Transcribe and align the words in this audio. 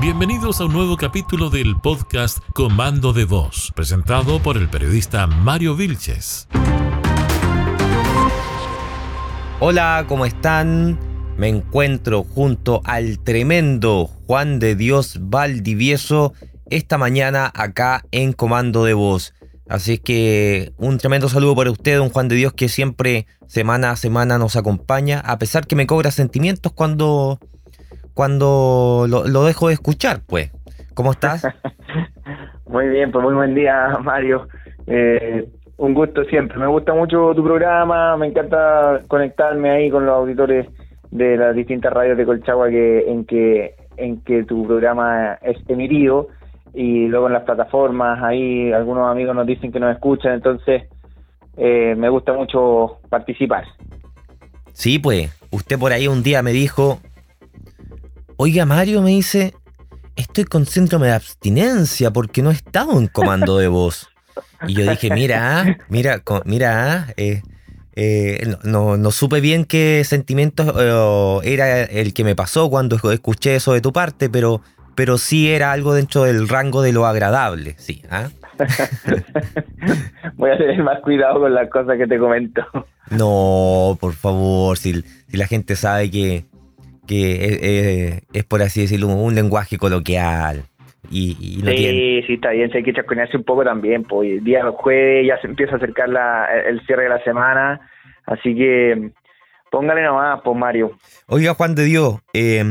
Bienvenidos 0.00 0.62
a 0.62 0.64
un 0.64 0.72
nuevo 0.72 0.96
capítulo 0.96 1.50
del 1.50 1.76
podcast 1.78 2.38
Comando 2.54 3.12
de 3.12 3.26
Voz, 3.26 3.70
presentado 3.76 4.40
por 4.40 4.56
el 4.56 4.70
periodista 4.70 5.26
Mario 5.26 5.76
Vilches. 5.76 6.48
Hola, 9.58 10.06
¿cómo 10.08 10.24
están? 10.24 10.98
Me 11.36 11.48
encuentro 11.48 12.24
junto 12.24 12.80
al 12.84 13.18
tremendo 13.18 14.06
Juan 14.26 14.58
de 14.58 14.74
Dios 14.74 15.18
Valdivieso 15.20 16.32
esta 16.70 16.96
mañana 16.96 17.52
acá 17.54 18.02
en 18.10 18.32
Comando 18.32 18.84
de 18.84 18.94
Voz. 18.94 19.34
Así 19.68 19.92
es 19.92 20.00
que 20.00 20.72
un 20.78 20.96
tremendo 20.96 21.28
saludo 21.28 21.54
para 21.54 21.70
usted, 21.70 22.00
un 22.00 22.08
Juan 22.08 22.28
de 22.28 22.36
Dios 22.36 22.54
que 22.54 22.70
siempre 22.70 23.26
semana 23.48 23.90
a 23.90 23.96
semana 23.96 24.38
nos 24.38 24.56
acompaña, 24.56 25.20
a 25.20 25.38
pesar 25.38 25.66
que 25.66 25.76
me 25.76 25.86
cobra 25.86 26.10
sentimientos 26.10 26.72
cuando, 26.72 27.38
cuando 28.20 29.06
lo, 29.08 29.44
dejo 29.44 29.68
de 29.68 29.72
escuchar, 29.72 30.20
pues. 30.26 30.52
¿Cómo 30.92 31.12
estás? 31.12 31.42
muy 32.66 32.86
bien, 32.88 33.10
pues 33.10 33.24
muy 33.24 33.32
buen 33.32 33.54
día, 33.54 33.96
Mario. 34.04 34.46
Eh, 34.86 35.48
un 35.78 35.94
gusto 35.94 36.24
siempre. 36.24 36.58
Me 36.58 36.66
gusta 36.66 36.92
mucho 36.92 37.32
tu 37.34 37.42
programa, 37.42 38.18
me 38.18 38.26
encanta 38.26 39.00
conectarme 39.08 39.70
ahí 39.70 39.90
con 39.90 40.04
los 40.04 40.14
auditores 40.14 40.66
de 41.10 41.38
las 41.38 41.56
distintas 41.56 41.94
radios 41.94 42.18
de 42.18 42.26
Colchagua 42.26 42.68
que, 42.68 43.10
en 43.10 43.24
que 43.24 43.74
en 43.96 44.20
que 44.20 44.44
tu 44.44 44.66
programa 44.66 45.38
es 45.40 45.56
emitido 45.70 46.28
y 46.74 47.06
luego 47.08 47.26
en 47.28 47.32
las 47.32 47.44
plataformas 47.44 48.22
ahí 48.22 48.70
algunos 48.70 49.10
amigos 49.10 49.34
nos 49.34 49.46
dicen 49.46 49.72
que 49.72 49.80
nos 49.80 49.94
escuchan, 49.94 50.34
entonces 50.34 50.82
eh, 51.56 51.94
me 51.96 52.10
gusta 52.10 52.34
mucho 52.34 52.98
participar. 53.08 53.64
Sí, 54.74 54.98
pues, 54.98 55.34
usted 55.50 55.78
por 55.78 55.92
ahí 55.92 56.06
un 56.06 56.22
día 56.22 56.42
me 56.42 56.52
dijo, 56.52 57.00
oiga 58.42 58.64
Mario, 58.64 59.02
me 59.02 59.10
dice, 59.10 59.52
estoy 60.16 60.44
con 60.44 60.64
síndrome 60.64 61.08
de 61.08 61.12
abstinencia 61.12 62.10
porque 62.10 62.40
no 62.40 62.50
he 62.50 62.54
estado 62.54 62.98
en 62.98 63.06
comando 63.06 63.58
de 63.58 63.68
voz. 63.68 64.08
Y 64.66 64.72
yo 64.72 64.90
dije, 64.90 65.10
mira, 65.12 65.76
mira, 65.90 66.22
mira, 66.46 67.08
eh, 67.18 67.42
eh, 67.96 68.56
no, 68.64 68.96
no, 68.96 69.10
supe 69.10 69.42
bien 69.42 69.66
qué 69.66 70.02
sentimientos 70.04 70.74
era 71.44 71.82
el 71.82 72.14
que 72.14 72.24
me 72.24 72.34
pasó 72.34 72.70
cuando 72.70 72.96
escuché 73.12 73.56
eso 73.56 73.74
de 73.74 73.82
tu 73.82 73.92
parte, 73.92 74.30
pero 74.30 74.62
pero 74.94 75.18
sí 75.18 75.50
era 75.50 75.72
algo 75.72 75.94
dentro 75.94 76.24
del 76.24 76.48
rango 76.48 76.82
de 76.82 76.92
lo 76.92 77.06
agradable, 77.06 77.74
sí. 77.78 78.02
¿ah? 78.10 78.28
Voy 80.36 80.50
a 80.50 80.58
tener 80.58 80.82
más 80.82 81.00
cuidado 81.00 81.40
con 81.40 81.54
las 81.54 81.70
cosas 81.70 81.96
que 81.96 82.06
te 82.06 82.18
comento. 82.18 82.62
No, 83.10 83.96
por 84.00 84.12
favor, 84.12 84.76
si, 84.76 85.02
la 85.32 85.46
gente 85.46 85.74
sabe 85.76 86.10
que, 86.10 86.44
que 87.10 88.22
es, 88.32 88.44
por 88.44 88.62
así 88.62 88.82
decirlo 88.82 89.08
un 89.08 89.34
lenguaje 89.34 89.78
coloquial. 89.78 90.62
Y, 91.10 91.34
sí, 91.34 92.22
sí, 92.24 92.34
está 92.34 92.50
bien, 92.50 92.70
hay 92.72 92.84
que 92.84 92.92
chasconearse 92.92 93.36
un 93.36 93.42
poco 93.42 93.64
también, 93.64 94.04
pues 94.04 94.30
el 94.30 94.44
día 94.44 94.62
jueves 94.70 95.26
ya 95.26 95.40
se 95.40 95.48
empieza 95.48 95.72
a 95.72 95.76
acercar 95.78 96.08
la, 96.08 96.46
el 96.68 96.80
cierre 96.86 97.04
de 97.04 97.08
la 97.08 97.24
semana, 97.24 97.80
así 98.26 98.54
que 98.54 99.10
póngale 99.72 100.04
nomás, 100.04 100.40
pues 100.44 100.56
Mario. 100.56 100.92
Oiga, 101.26 101.54
Juan 101.54 101.74
de 101.74 101.84
Dios, 101.84 102.20
eh, 102.32 102.62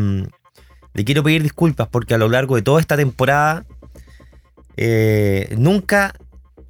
le 0.93 1.03
quiero 1.03 1.21
pedir 1.21 1.43
disculpas 1.43 1.89
porque 1.89 2.13
a 2.13 2.17
lo 2.17 2.29
largo 2.29 2.55
de 2.55 2.61
toda 2.61 2.79
esta 2.79 2.95
temporada 2.95 3.65
eh, 4.77 5.53
nunca 5.57 6.13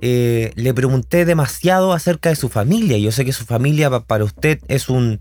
eh, 0.02 0.54
le 0.56 0.74
pregunté 0.74 1.24
demasiado 1.24 1.94
acerca 1.94 2.30
de 2.30 2.36
su 2.36 2.50
familia. 2.50 2.98
Yo 2.98 3.12
sé 3.12 3.26
que 3.26 3.32
su 3.32 3.46
familia 3.46 3.92
para 3.92 4.24
usted 4.24 4.58
es 4.68 4.90
un 4.90 5.20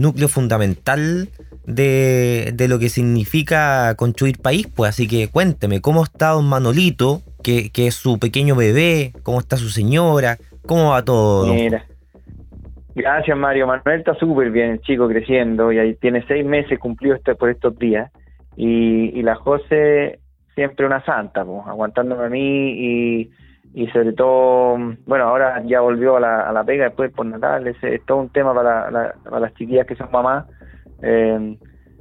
núcleo 0.00 0.28
fundamental 0.28 1.28
de, 1.64 2.66
lo 2.68 2.78
que 2.78 2.88
significa 2.88 3.94
construir 3.96 4.38
país. 4.38 4.66
Pues 4.66 4.90
así 4.90 5.08
que 5.08 5.28
cuénteme, 5.28 5.80
¿cómo 5.80 6.04
está 6.04 6.30
don 6.30 6.48
Manolito, 6.48 7.22
que, 7.42 7.70
que 7.70 7.86
es 7.88 7.94
su 7.94 8.18
pequeño 8.18 8.54
bebé? 8.56 9.12
¿Cómo 9.22 9.38
está 9.38 9.56
su 9.56 9.68
señora? 9.68 10.38
¿Cómo 10.66 10.90
va 10.90 11.04
todo? 11.04 11.52
Mira. 11.52 11.84
Gracias 12.94 13.36
Mario. 13.36 13.66
Manuel 13.66 13.98
está 13.98 14.14
súper 14.14 14.50
bien, 14.50 14.70
el 14.70 14.80
chico 14.80 15.06
creciendo 15.06 15.70
y 15.70 15.78
ahí 15.78 15.94
tiene 15.96 16.24
seis 16.26 16.46
meses 16.46 16.78
cumplido 16.78 17.14
este, 17.14 17.34
por 17.34 17.50
estos 17.50 17.78
días. 17.78 18.10
Y, 18.56 19.18
y 19.18 19.22
la 19.22 19.34
José 19.34 20.20
siempre 20.56 20.86
una 20.86 21.04
santa, 21.04 21.44
pues, 21.44 21.66
aguantándome 21.66 22.24
a 22.24 22.28
mí 22.28 22.40
y, 22.40 23.30
y 23.74 23.86
sobre 23.88 24.12
todo, 24.12 24.78
bueno, 25.06 25.24
ahora 25.24 25.62
ya 25.64 25.80
volvió 25.80 26.16
a 26.16 26.20
la, 26.20 26.40
a 26.48 26.52
la 26.52 26.64
pega 26.64 26.84
después 26.84 27.12
por 27.12 27.26
Natal, 27.26 27.66
es, 27.66 27.76
es 27.82 28.04
todo 28.06 28.18
un 28.18 28.30
tema 28.30 28.54
para, 28.54 29.14
para 29.24 29.40
las 29.40 29.54
chiquillas 29.54 29.86
que 29.86 29.96
son 29.96 30.10
mamás. 30.10 30.46
Eh, 31.02 31.56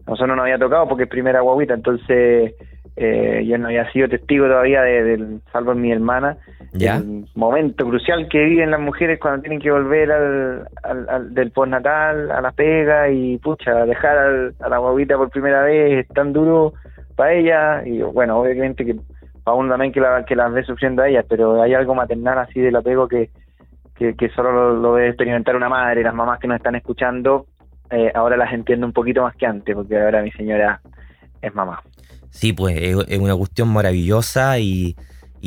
nosotros 0.07 0.29
no 0.29 0.35
nos 0.35 0.43
había 0.43 0.59
tocado 0.59 0.87
porque 0.87 1.03
es 1.03 1.09
primera 1.09 1.41
guaguita, 1.41 1.73
entonces 1.73 2.53
eh, 2.95 3.43
yo 3.45 3.57
no 3.57 3.67
había 3.67 3.91
sido 3.91 4.07
testigo 4.07 4.45
todavía 4.45 4.81
del, 4.83 5.41
salvo 5.51 5.73
en 5.73 5.81
mi 5.81 5.91
hermana, 5.91 6.37
¿Ya? 6.71 6.97
el 6.97 7.25
momento 7.35 7.85
crucial 7.85 8.29
que 8.29 8.43
viven 8.43 8.71
las 8.71 8.79
mujeres 8.79 9.19
cuando 9.19 9.41
tienen 9.41 9.59
que 9.59 9.71
volver 9.71 10.11
al, 10.11 10.69
al, 10.83 11.33
del 11.33 11.51
postnatal 11.51 12.31
a 12.31 12.39
la 12.39 12.51
pega 12.51 13.09
y 13.09 13.37
pucha, 13.39 13.85
dejar 13.85 14.53
a 14.59 14.69
la 14.69 14.77
guaguita 14.77 15.17
por 15.17 15.29
primera 15.29 15.63
vez 15.63 16.05
es 16.05 16.07
tan 16.13 16.31
duro 16.31 16.73
para 17.15 17.33
ella 17.33 17.85
y 17.85 18.01
bueno, 18.01 18.39
obviamente 18.39 18.85
que 18.85 18.95
para 19.45 19.55
uno 19.55 19.69
también 19.69 19.93
que, 19.93 20.01
la, 20.01 20.25
que 20.25 20.35
las 20.35 20.51
ve 20.51 20.65
sufriendo 20.65 21.03
a 21.03 21.07
ellas, 21.07 21.23
pero 21.29 21.61
hay 21.61 21.75
algo 21.75 21.93
maternal 21.93 22.39
así 22.39 22.59
del 22.59 22.75
apego 22.75 23.07
que, 23.07 23.29
que, 23.93 24.29
solo 24.35 24.51
lo, 24.51 24.73
lo, 24.73 24.95
debe 24.95 25.09
experimentar 25.09 25.55
una 25.55 25.69
madre, 25.69 26.01
las 26.01 26.15
mamás 26.15 26.39
que 26.39 26.47
nos 26.47 26.57
están 26.57 26.75
escuchando, 26.75 27.45
eh, 27.91 28.11
ahora 28.15 28.37
las 28.37 28.51
entiendo 28.51 28.87
un 28.87 28.91
poquito 28.91 29.21
más 29.21 29.35
que 29.35 29.45
antes, 29.45 29.75
porque 29.75 30.01
ahora 30.01 30.23
mi 30.23 30.31
señora 30.31 30.81
es 31.41 31.53
mamá. 31.53 31.79
Sí, 32.31 32.53
pues 32.53 32.75
es 33.07 33.19
una 33.19 33.35
cuestión 33.35 33.69
maravillosa 33.69 34.57
y, 34.59 34.95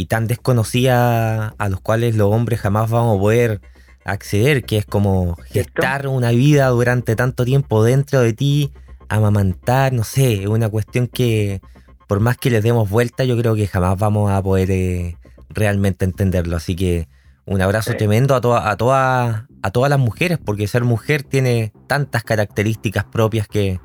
tan 0.09 0.29
desconocida 0.29 1.49
a 1.59 1.69
los 1.69 1.81
cuales 1.81 2.15
los 2.15 2.33
hombres 2.33 2.61
jamás 2.61 2.89
vamos 2.89 3.19
a 3.19 3.21
poder 3.21 3.61
acceder, 4.05 4.63
que 4.63 4.77
es 4.79 4.87
como 4.87 5.35
gestar 5.49 6.07
una 6.07 6.31
vida 6.31 6.69
durante 6.69 7.17
tanto 7.17 7.45
tiempo 7.45 7.83
dentro 7.83 8.21
de 8.21 8.33
ti, 8.33 8.73
amamantar, 9.09 9.93
no 9.93 10.05
sé, 10.05 10.45
es 10.45 10.47
una 10.47 10.69
cuestión 10.69 11.09
que 11.09 11.61
por 12.09 12.21
más 12.21 12.39
que 12.39 12.51
le 12.51 12.61
demos 12.61 12.91
vuelta, 12.91 13.25
yo 13.25 13.37
creo 13.37 13.55
que 13.55 13.69
jamás 13.69 13.99
vamos 13.99 14.33
a 14.33 14.43
poder 14.43 14.71
eh, 14.71 15.17
realmente 15.51 16.05
entenderlo. 16.05 16.57
Así 16.57 16.75
que 16.75 17.07
un 17.45 17.61
abrazo 17.61 17.95
tremendo 17.97 18.35
a, 18.35 18.41
toda, 18.41 18.69
a, 18.69 19.47
a 19.63 19.71
todas 19.71 19.91
las 19.91 19.99
mujeres, 19.99 20.39
porque 20.45 20.67
ser 20.67 20.85
mujer 20.85 21.23
tiene 21.23 21.73
tantas 21.87 22.25
características 22.25 23.05
propias 23.05 23.47
que, 23.47 23.79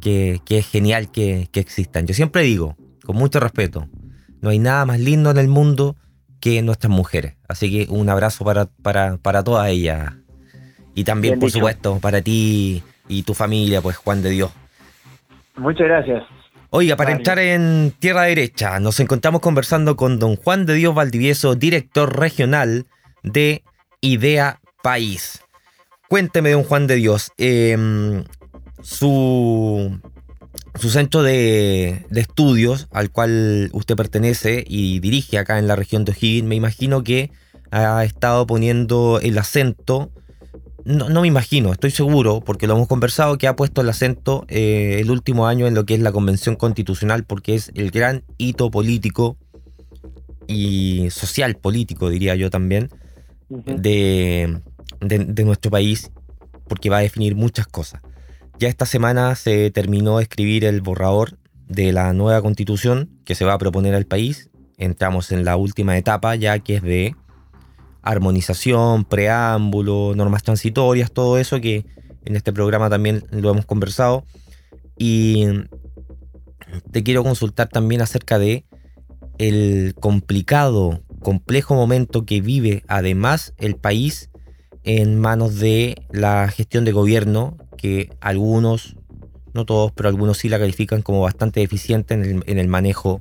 que, 0.00 0.40
es 0.48 0.68
genial 0.68 1.10
que, 1.10 1.48
existan. 1.54 2.06
Yo 2.06 2.14
siempre 2.14 2.42
digo, 2.42 2.76
con 3.04 3.16
mucho 3.16 3.38
respeto, 3.38 3.88
no 4.40 4.50
hay 4.50 4.58
nada 4.58 4.84
más 4.84 4.98
lindo 4.98 5.30
en 5.30 5.38
el 5.38 5.48
mundo 5.48 5.96
que 6.40 6.60
nuestras 6.62 6.90
mujeres. 6.90 7.36
Así 7.48 7.70
que 7.70 7.92
un 7.92 8.08
abrazo 8.08 8.44
para, 8.44 8.66
para, 8.66 9.18
para 9.18 9.44
todas 9.44 9.68
ellas. 9.68 10.14
Y 10.94 11.04
también, 11.04 11.38
por 11.38 11.50
supuesto, 11.50 12.00
para 12.00 12.20
ti 12.20 12.82
y 13.08 13.22
tu 13.22 13.34
familia, 13.34 13.80
pues 13.80 13.96
Juan 13.96 14.20
de 14.20 14.30
Dios. 14.30 14.50
Muchas 15.56 15.86
gracias. 15.86 16.41
Oiga, 16.74 16.96
para 16.96 17.12
entrar 17.12 17.38
en 17.38 17.92
tierra 17.98 18.22
derecha, 18.22 18.80
nos 18.80 18.98
encontramos 18.98 19.42
conversando 19.42 19.94
con 19.94 20.18
don 20.18 20.36
Juan 20.36 20.64
de 20.64 20.72
Dios 20.72 20.94
Valdivieso, 20.94 21.54
director 21.54 22.18
regional 22.18 22.86
de 23.22 23.62
Idea 24.00 24.58
País. 24.82 25.40
Cuénteme, 26.08 26.52
don 26.52 26.64
Juan 26.64 26.86
de 26.86 26.94
Dios, 26.94 27.30
eh, 27.36 28.24
su, 28.80 30.00
su 30.76 30.88
centro 30.88 31.22
de, 31.22 32.06
estudios 32.10 32.88
al 32.90 33.10
cual 33.10 33.68
usted 33.74 33.94
pertenece 33.94 34.64
y 34.66 34.98
dirige 35.00 35.36
acá 35.36 35.58
en 35.58 35.68
la 35.68 35.76
región 35.76 36.06
de 36.06 36.12
O'Higgins, 36.12 36.48
me 36.48 36.54
imagino 36.54 37.04
que 37.04 37.30
ha 37.70 38.02
estado 38.02 38.46
poniendo 38.46 39.20
el 39.22 39.36
acento, 39.36 40.10
no, 40.84 41.20
me 41.20 41.28
imagino, 41.28 41.72
estoy 41.72 41.90
seguro, 41.90 42.40
porque 42.40 42.66
lo 42.66 42.74
hemos 42.74 42.88
conversado, 42.88 43.38
que 43.38 43.46
ha 43.46 43.56
puesto 43.56 43.80
el 43.80 43.88
acento 43.88 44.44
eh, 44.48 44.98
el 45.00 45.10
último 45.10 45.46
año 45.46 45.66
en 45.66 45.74
lo 45.74 45.84
que 45.84 45.94
es 45.94 46.00
la 46.00 46.12
Convención 46.12 46.56
Constitucional, 46.56 47.24
porque 47.24 47.54
es 47.54 47.70
el 47.74 47.90
gran 47.90 48.24
hito 48.38 48.70
político 48.70 49.36
y 50.46 51.08
social 51.10 51.56
político, 51.56 52.10
diría 52.10 52.34
yo 52.34 52.50
también, 52.50 52.90
de, 53.48 54.60
de 55.00 55.44
nuestro 55.44 55.70
país, 55.70 56.10
porque 56.68 56.90
va 56.90 56.98
a 56.98 57.02
definir 57.02 57.36
muchas 57.36 57.66
cosas. 57.66 58.02
Ya 58.58 58.68
esta 58.68 58.86
semana 58.86 59.34
se 59.34 59.70
terminó 59.70 60.18
de 60.18 60.24
escribir 60.24 60.64
el 60.64 60.80
borrador 60.80 61.38
de 61.68 61.92
la 61.92 62.12
nueva 62.12 62.42
constitución 62.42 63.10
que 63.24 63.34
se 63.34 63.44
va 63.44 63.54
a 63.54 63.58
proponer 63.58 63.94
al 63.94 64.06
país. 64.06 64.50
Entramos 64.78 65.32
en 65.32 65.44
la 65.44 65.56
última 65.56 65.96
etapa 65.96 66.34
ya 66.36 66.58
que 66.58 66.76
es 66.76 66.82
de 66.82 67.16
armonización, 68.02 69.04
preámbulo, 69.04 70.14
normas 70.14 70.42
transitorias, 70.42 71.12
todo 71.12 71.38
eso 71.38 71.60
que 71.60 71.86
en 72.24 72.36
este 72.36 72.52
programa 72.52 72.90
también 72.90 73.24
lo 73.30 73.50
hemos 73.50 73.66
conversado. 73.66 74.24
Y 74.98 75.46
te 76.90 77.02
quiero 77.02 77.22
consultar 77.22 77.68
también 77.68 78.02
acerca 78.02 78.38
de 78.38 78.64
el 79.38 79.94
complicado, 79.98 81.02
complejo 81.20 81.74
momento 81.74 82.24
que 82.24 82.40
vive 82.40 82.84
además 82.88 83.54
el 83.58 83.76
país 83.76 84.30
en 84.84 85.18
manos 85.18 85.58
de 85.58 85.96
la 86.10 86.48
gestión 86.48 86.84
de 86.84 86.92
gobierno 86.92 87.56
que 87.76 88.10
algunos 88.20 88.96
no 89.54 89.66
todos, 89.66 89.92
pero 89.92 90.08
algunos 90.08 90.38
sí 90.38 90.48
la 90.48 90.58
califican 90.58 91.02
como 91.02 91.20
bastante 91.20 91.62
eficiente 91.62 92.14
en 92.14 92.58
el, 92.58 92.68
manejo 92.68 93.20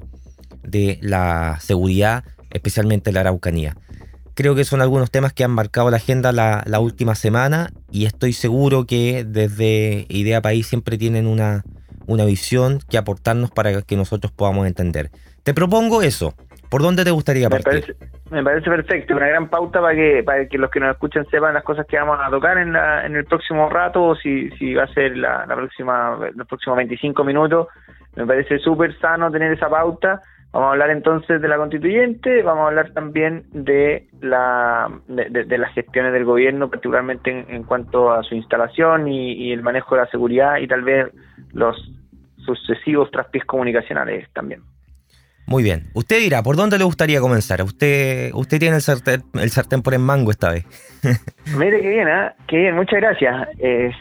de 0.63 0.97
la 1.01 1.57
seguridad, 1.59 2.23
especialmente 2.51 3.11
la 3.11 3.21
Araucanía. 3.21 3.75
Creo 4.33 4.55
que 4.55 4.63
son 4.63 4.81
algunos 4.81 5.11
temas 5.11 5.33
que 5.33 5.43
han 5.43 5.51
marcado 5.51 5.89
la 5.89 5.97
agenda 5.97 6.31
la, 6.31 6.63
la 6.65 6.79
última 6.79 7.15
semana 7.15 7.69
y 7.91 8.05
estoy 8.05 8.33
seguro 8.33 8.85
que 8.85 9.25
desde 9.25 10.05
Idea 10.09 10.41
País 10.41 10.67
siempre 10.67 10.97
tienen 10.97 11.27
una, 11.27 11.63
una 12.07 12.25
visión 12.25 12.79
que 12.89 12.97
aportarnos 12.97 13.51
para 13.51 13.81
que 13.81 13.95
nosotros 13.95 14.31
podamos 14.31 14.67
entender. 14.67 15.09
Te 15.43 15.53
propongo 15.53 16.01
eso. 16.01 16.33
¿Por 16.69 16.81
dónde 16.81 17.03
te 17.03 17.11
gustaría 17.11 17.49
partir? 17.49 17.97
Me 18.29 18.41
parece, 18.41 18.69
perfecto, 18.69 19.17
una 19.17 19.27
gran 19.27 19.49
pauta 19.49 19.81
para 19.81 19.93
que 19.93 20.23
para 20.23 20.47
que 20.47 20.57
los 20.57 20.71
que 20.71 20.79
nos 20.79 20.91
escuchan 20.91 21.25
sepan 21.29 21.53
las 21.53 21.65
cosas 21.65 21.85
que 21.85 21.97
vamos 21.97 22.17
a 22.23 22.29
tocar 22.29 22.57
en, 22.57 22.71
la, 22.71 23.05
en 23.05 23.17
el 23.17 23.25
próximo 23.25 23.69
rato 23.69 24.01
o 24.01 24.15
si, 24.15 24.49
si 24.51 24.73
va 24.73 24.83
a 24.83 24.93
ser 24.93 25.17
la, 25.17 25.45
la 25.45 25.55
próxima 25.57 26.17
los 26.33 26.47
próximos 26.47 26.77
25 26.77 27.25
minutos. 27.25 27.67
Me 28.15 28.25
parece 28.25 28.57
súper 28.59 28.97
sano 28.99 29.29
tener 29.29 29.51
esa 29.51 29.69
pauta. 29.69 30.21
Vamos 30.53 30.67
a 30.67 30.71
hablar 30.71 30.89
entonces 30.89 31.41
de 31.41 31.47
la 31.47 31.55
constituyente, 31.55 32.43
vamos 32.43 32.65
a 32.65 32.67
hablar 32.67 32.91
también 32.91 33.45
de, 33.53 34.09
la, 34.19 34.91
de, 35.07 35.57
las 35.57 35.73
gestiones 35.73 36.11
del 36.11 36.25
gobierno, 36.25 36.69
particularmente 36.69 37.45
en, 37.47 37.63
cuanto 37.63 38.11
a 38.11 38.21
su 38.23 38.35
instalación 38.35 39.07
y, 39.07 39.31
y, 39.31 39.53
el 39.53 39.63
manejo 39.63 39.95
de 39.95 40.01
la 40.01 40.07
seguridad 40.09 40.57
y 40.57 40.67
tal 40.67 40.81
vez 40.83 41.07
los 41.53 41.77
sucesivos 42.45 43.09
traspiés 43.11 43.45
comunicacionales 43.45 44.27
también. 44.33 44.61
Muy 45.47 45.63
bien. 45.63 45.89
Usted 45.93 46.19
dirá, 46.19 46.43
¿por 46.43 46.55
dónde 46.55 46.77
le 46.77 46.83
gustaría 46.83 47.19
comenzar? 47.19 47.61
Usted 47.61 48.31
usted 48.33 48.59
tiene 48.59 48.75
el 48.77 48.81
sartén, 48.81 49.23
el 49.33 49.49
sartén 49.49 49.81
por 49.81 49.93
en 49.93 50.01
mango 50.01 50.31
esta 50.31 50.51
vez. 50.51 50.65
Mire, 51.57 51.81
qué 51.81 51.89
bien, 51.89 52.07
¿eh? 52.07 52.31
Qué 52.47 52.57
bien, 52.57 52.75
muchas 52.75 52.99
gracias. 52.99 53.47
Eh, 53.59 53.91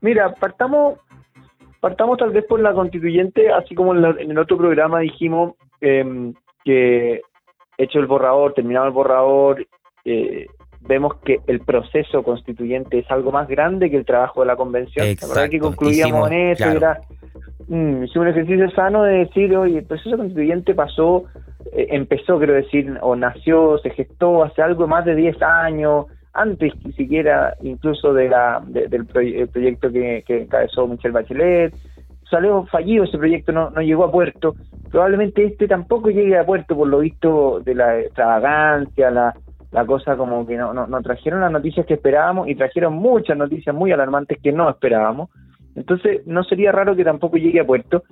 mira, 0.00 0.32
partamos 0.34 0.98
partamos 1.80 2.18
tal 2.18 2.30
vez 2.30 2.44
por 2.44 2.60
la 2.60 2.72
constituyente, 2.72 3.50
así 3.50 3.74
como 3.74 3.94
en, 3.94 4.30
el 4.30 4.38
otro 4.38 4.56
programa 4.56 5.00
dijimos 5.00 5.54
em, 5.80 6.34
que 6.64 7.22
hecho 7.76 8.00
el 8.00 8.06
borrador, 8.06 8.54
terminado 8.54 8.86
el 8.86 8.92
borrador, 8.92 9.66
eh, 10.04 10.46
vemos 10.80 11.16
que 11.24 11.40
el 11.46 11.60
proceso 11.60 12.22
constituyente 12.22 12.98
es 12.98 13.10
algo 13.10 13.32
más 13.32 13.48
grande 13.48 13.90
que 13.90 13.96
el 13.96 14.04
trabajo 14.04 14.40
de 14.40 14.46
la 14.46 14.56
convención. 14.56 15.06
Exacto. 15.06 15.34
La 15.34 15.40
verdad 15.40 15.50
que 15.50 15.58
concluíamos 15.60 16.30
en 16.30 16.50
eso, 16.50 16.70
era 16.70 17.00
mm, 17.68 18.04
un 18.14 18.28
ejercicio 18.28 18.70
sano 18.70 19.04
de 19.04 19.18
decir, 19.18 19.56
oye, 19.56 19.78
el 19.78 19.84
proceso 19.84 20.16
constituyente 20.16 20.74
pasó, 20.74 21.24
eh, 21.72 21.88
empezó, 21.90 22.38
quiero 22.38 22.54
decir, 22.54 22.98
o 23.00 23.14
nació, 23.16 23.78
se 23.78 23.90
gestó 23.90 24.44
hace 24.44 24.62
algo 24.62 24.86
más 24.86 25.04
de 25.04 25.14
10 25.14 25.42
años, 25.42 26.06
antes 26.40 26.72
siquiera 26.96 27.54
incluso 27.62 28.12
de 28.12 28.28
la, 28.28 28.62
del 28.66 29.06
proyecto 29.06 29.90
que, 29.90 30.24
que 30.26 30.42
encabezó 30.42 30.86
Michelle 30.86 31.12
Bachelet, 31.12 31.74
salió 32.30 32.64
fallido 32.66 33.04
ese 33.04 33.18
proyecto, 33.18 33.52
no, 33.52 33.70
no 33.70 33.80
llegó 33.80 34.04
a 34.04 34.12
puerto, 34.12 34.54
probablemente 34.90 35.44
este 35.44 35.66
tampoco 35.66 36.10
llegue 36.10 36.38
a 36.38 36.44
puerto 36.44 36.76
por 36.76 36.88
lo 36.88 37.00
visto 37.00 37.60
de 37.60 37.74
la 37.74 37.98
extravagancia, 38.00 39.10
la, 39.10 39.34
la 39.70 39.84
cosa 39.84 40.16
como 40.16 40.46
que 40.46 40.56
no, 40.56 40.72
no, 40.72 40.86
no 40.86 41.02
trajeron 41.02 41.40
las 41.40 41.52
noticias 41.52 41.86
que 41.86 41.94
esperábamos 41.94 42.48
y 42.48 42.54
trajeron 42.54 42.94
muchas 42.94 43.36
noticias 43.36 43.74
muy 43.74 43.92
alarmantes 43.92 44.38
que 44.42 44.52
no 44.52 44.68
esperábamos. 44.68 45.30
Entonces, 45.74 46.26
no 46.26 46.42
sería 46.44 46.72
raro 46.72 46.96
que 46.96 47.04
tampoco 47.04 47.36
llegue 47.36 47.60
a 47.60 47.66
puerto 47.66 48.02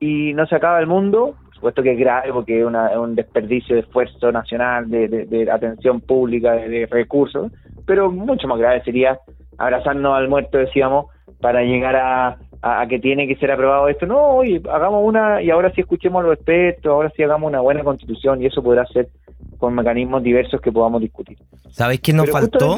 y 0.00 0.34
no 0.34 0.46
se 0.46 0.56
acaba 0.56 0.80
el 0.80 0.86
mundo, 0.86 1.36
supuesto 1.64 1.82
que 1.82 1.92
es 1.92 1.98
grave 1.98 2.30
porque 2.30 2.60
es, 2.60 2.66
un 2.66 3.14
desperdicio 3.14 3.74
de 3.74 3.80
esfuerzo 3.82 4.30
nacional, 4.30 4.90
de, 4.90 5.08
de, 5.08 5.50
atención 5.50 6.02
pública, 6.02 6.52
de, 6.52 6.86
recursos, 6.90 7.50
pero 7.86 8.10
mucho 8.10 8.46
más 8.46 8.58
grave 8.58 8.82
sería 8.84 9.18
abrazarnos 9.56 10.14
al 10.14 10.28
muerto, 10.28 10.58
decíamos, 10.58 11.06
para 11.40 11.62
llegar 11.62 11.96
a, 11.96 12.36
a, 12.60 12.86
que 12.86 12.98
tiene 12.98 13.26
que 13.26 13.36
ser 13.36 13.50
aprobado 13.50 13.88
esto. 13.88 14.04
No, 14.04 14.36
oye, 14.36 14.60
hagamos 14.70 15.02
una 15.06 15.40
y 15.40 15.48
ahora 15.48 15.72
sí 15.74 15.80
escuchemos 15.80 16.22
los 16.22 16.34
expertos, 16.34 16.92
ahora 16.92 17.10
sí 17.16 17.22
hagamos 17.22 17.48
una 17.48 17.62
buena 17.62 17.82
constitución 17.82 18.42
y 18.42 18.46
eso 18.46 18.62
podrá 18.62 18.84
ser 18.86 19.08
con 19.56 19.74
mecanismos 19.74 20.22
diversos 20.22 20.60
que 20.60 20.70
podamos 20.70 21.00
discutir. 21.00 21.38
¿Sabes 21.70 22.00
qué 22.00 22.12
nos 22.12 22.28
faltó? 22.30 22.76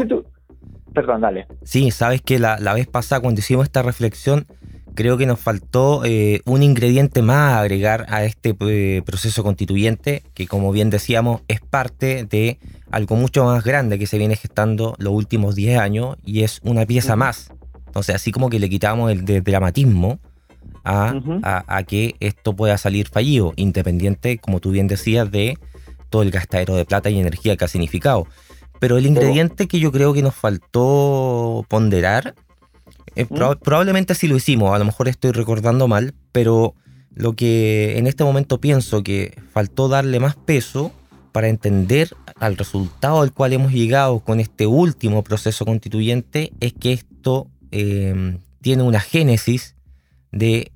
Perdón, 0.94 1.22
dale. 1.22 1.46
Sí, 1.64 1.90
sabes 1.90 2.22
que 2.22 2.38
la, 2.38 2.56
vez 2.72 2.86
pasada 2.86 3.20
cuando 3.20 3.40
hicimos 3.40 3.64
esta 3.64 3.82
reflexión, 3.82 4.46
creo 4.96 5.16
que 5.16 5.26
nos 5.26 5.38
faltó 5.38 6.04
eh, 6.04 6.40
un 6.44 6.64
ingrediente 6.64 7.22
más 7.22 7.52
a 7.52 7.60
agregar 7.60 8.06
a 8.08 8.24
este 8.24 8.56
eh, 8.58 9.02
proceso 9.06 9.44
constituyente, 9.44 10.24
que 10.34 10.48
como 10.48 10.72
bien 10.72 10.90
decíamos 10.90 11.42
es 11.46 11.60
parte 11.60 12.24
de 12.24 12.58
algo 12.90 13.14
mucho 13.14 13.44
más 13.44 13.62
grande 13.62 13.98
que 13.98 14.08
se 14.08 14.18
viene 14.18 14.34
gestando 14.34 14.96
los 14.98 15.12
últimos 15.12 15.54
10 15.54 15.78
años 15.78 16.16
y 16.24 16.42
es 16.42 16.60
una 16.64 16.84
pieza 16.86 17.14
más. 17.14 17.52
Entonces, 17.86 18.16
así 18.16 18.32
como 18.32 18.50
que 18.50 18.58
le 18.58 18.68
quitamos 18.68 19.12
el 19.12 19.24
dramatismo 19.24 20.18
a, 20.84 21.64
a, 21.66 21.82
que 21.82 22.14
esto 22.20 22.54
pueda 22.54 22.78
salir 22.78 23.08
fallido, 23.08 23.52
independiente, 23.56 24.38
como 24.38 24.60
tú 24.60 24.70
bien 24.70 24.86
decías, 24.86 25.30
de 25.30 25.58
todo 26.10 26.22
el 26.22 26.30
gastadero 26.30 26.76
de 26.76 26.84
plata 26.84 27.10
y 27.10 27.18
energía 27.18 27.56
que 27.56 27.64
ha 27.64 27.68
significado. 27.68 28.26
Pero 28.78 28.98
el 28.98 29.06
ingrediente 29.06 29.66
que 29.68 29.80
yo 29.80 29.90
creo 29.90 30.12
que 30.12 30.22
nos 30.22 30.34
faltó 30.34 31.64
ponderar, 31.68 32.34
eh, 33.16 33.26
¿Mm? 33.28 33.58
probablemente 33.62 34.14
sí 34.14 34.28
lo 34.28 34.36
hicimos, 34.36 34.74
a 34.74 34.78
lo 34.78 34.84
mejor 34.84 35.08
estoy 35.08 35.32
recordando 35.32 35.88
mal, 35.88 36.14
pero 36.32 36.74
lo 37.14 37.32
que 37.32 37.98
en 37.98 38.06
este 38.06 38.24
momento 38.24 38.60
pienso 38.60 39.02
que 39.02 39.36
faltó 39.52 39.88
darle 39.88 40.20
más 40.20 40.36
peso 40.36 40.92
para 41.32 41.48
entender 41.48 42.14
al 42.38 42.56
resultado 42.56 43.22
al 43.22 43.32
cual 43.32 43.54
hemos 43.54 43.72
llegado 43.72 44.20
con 44.20 44.38
este 44.38 44.66
último 44.66 45.24
proceso 45.24 45.64
constituyente 45.64 46.52
es 46.60 46.74
que 46.74 46.92
esto 46.92 47.48
em, 47.70 48.38
tiene 48.60 48.82
una 48.82 49.00
génesis 49.00 49.76
de 50.30 50.70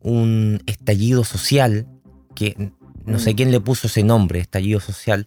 un 0.00 0.62
estallido 0.66 1.24
social 1.24 1.86
que 2.34 2.72
no 3.04 3.18
sé 3.18 3.32
mm. 3.32 3.36
quién 3.36 3.50
le 3.50 3.60
puso 3.60 3.86
ese 3.86 4.02
nombre, 4.02 4.40
estallido 4.40 4.80
social, 4.80 5.26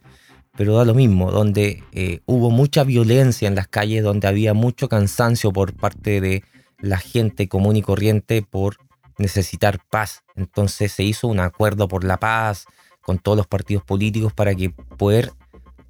pero 0.55 0.75
da 0.75 0.85
lo 0.85 0.94
mismo, 0.94 1.31
donde 1.31 1.83
eh, 1.94 2.21
hubo 2.25 2.51
mucha 2.51 2.83
violencia 2.83 3.47
en 3.47 3.55
las 3.55 3.67
calles, 3.67 4.03
donde 4.03 4.27
había 4.27 4.53
mucho 4.53 4.88
cansancio 4.88 5.51
por 5.51 5.73
parte 5.73 6.21
de 6.21 6.44
la 6.79 6.97
gente 6.97 7.47
común 7.47 7.75
y 7.75 7.81
corriente 7.81 8.44
por 8.44 8.77
necesitar 9.17 9.79
paz. 9.89 10.23
Entonces 10.35 10.91
se 10.91 11.03
hizo 11.03 11.27
un 11.27 11.39
acuerdo 11.39 11.88
por 11.88 12.03
la 12.03 12.17
paz 12.17 12.65
con 13.01 13.17
todos 13.17 13.38
los 13.38 13.47
partidos 13.47 13.83
políticos 13.83 14.31
para 14.31 14.53
que 14.53 14.69
poder 14.69 15.31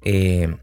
eh, 0.02 0.56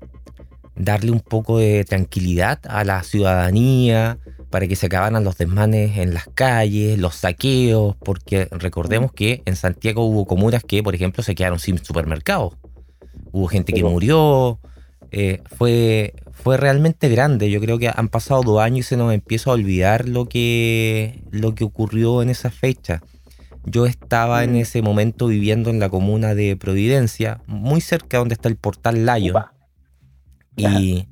darle 0.75 1.11
un 1.11 1.19
poco 1.19 1.59
de 1.59 1.85
tranquilidad 1.85 2.59
a 2.67 2.83
la 2.83 3.03
ciudadanía, 3.03 4.17
para 4.49 4.67
que 4.67 4.75
se 4.75 4.87
acabaran 4.87 5.23
los 5.23 5.37
desmanes 5.37 5.97
en 5.97 6.13
las 6.13 6.27
calles, 6.33 6.97
los 6.97 7.15
saqueos, 7.15 7.95
porque 8.03 8.47
recordemos 8.51 9.13
que 9.13 9.43
en 9.45 9.55
Santiago 9.55 10.03
hubo 10.05 10.25
comunas 10.25 10.63
que, 10.63 10.83
por 10.83 10.95
ejemplo, 10.95 11.23
se 11.23 11.35
quedaron 11.35 11.59
sin 11.59 11.77
supermercados 11.77 12.55
hubo 13.31 13.47
gente 13.47 13.73
que 13.73 13.83
murió, 13.83 14.59
eh, 15.11 15.41
fue, 15.57 16.13
fue 16.31 16.57
realmente 16.57 17.09
grande. 17.09 17.51
Yo 17.51 17.59
creo 17.59 17.77
que 17.77 17.91
han 17.93 18.07
pasado 18.07 18.43
dos 18.43 18.61
años 18.61 18.79
y 18.79 18.89
se 18.89 18.97
nos 18.97 19.13
empieza 19.13 19.49
a 19.49 19.53
olvidar 19.53 20.07
lo 20.07 20.27
que, 20.27 21.23
lo 21.31 21.53
que 21.53 21.63
ocurrió 21.63 22.21
en 22.21 22.29
esa 22.29 22.49
fecha. 22.49 23.01
Yo 23.65 23.85
estaba 23.85 24.43
en 24.43 24.53
mm. 24.53 24.57
ese 24.57 24.81
momento 24.81 25.27
viviendo 25.27 25.69
en 25.69 25.79
la 25.79 25.89
comuna 25.89 26.33
de 26.33 26.55
Providencia, 26.55 27.41
muy 27.45 27.81
cerca 27.81 28.17
donde 28.17 28.33
está 28.33 28.49
el 28.49 28.55
portal 28.55 29.05
Layo. 29.05 29.33
Y, 30.55 31.07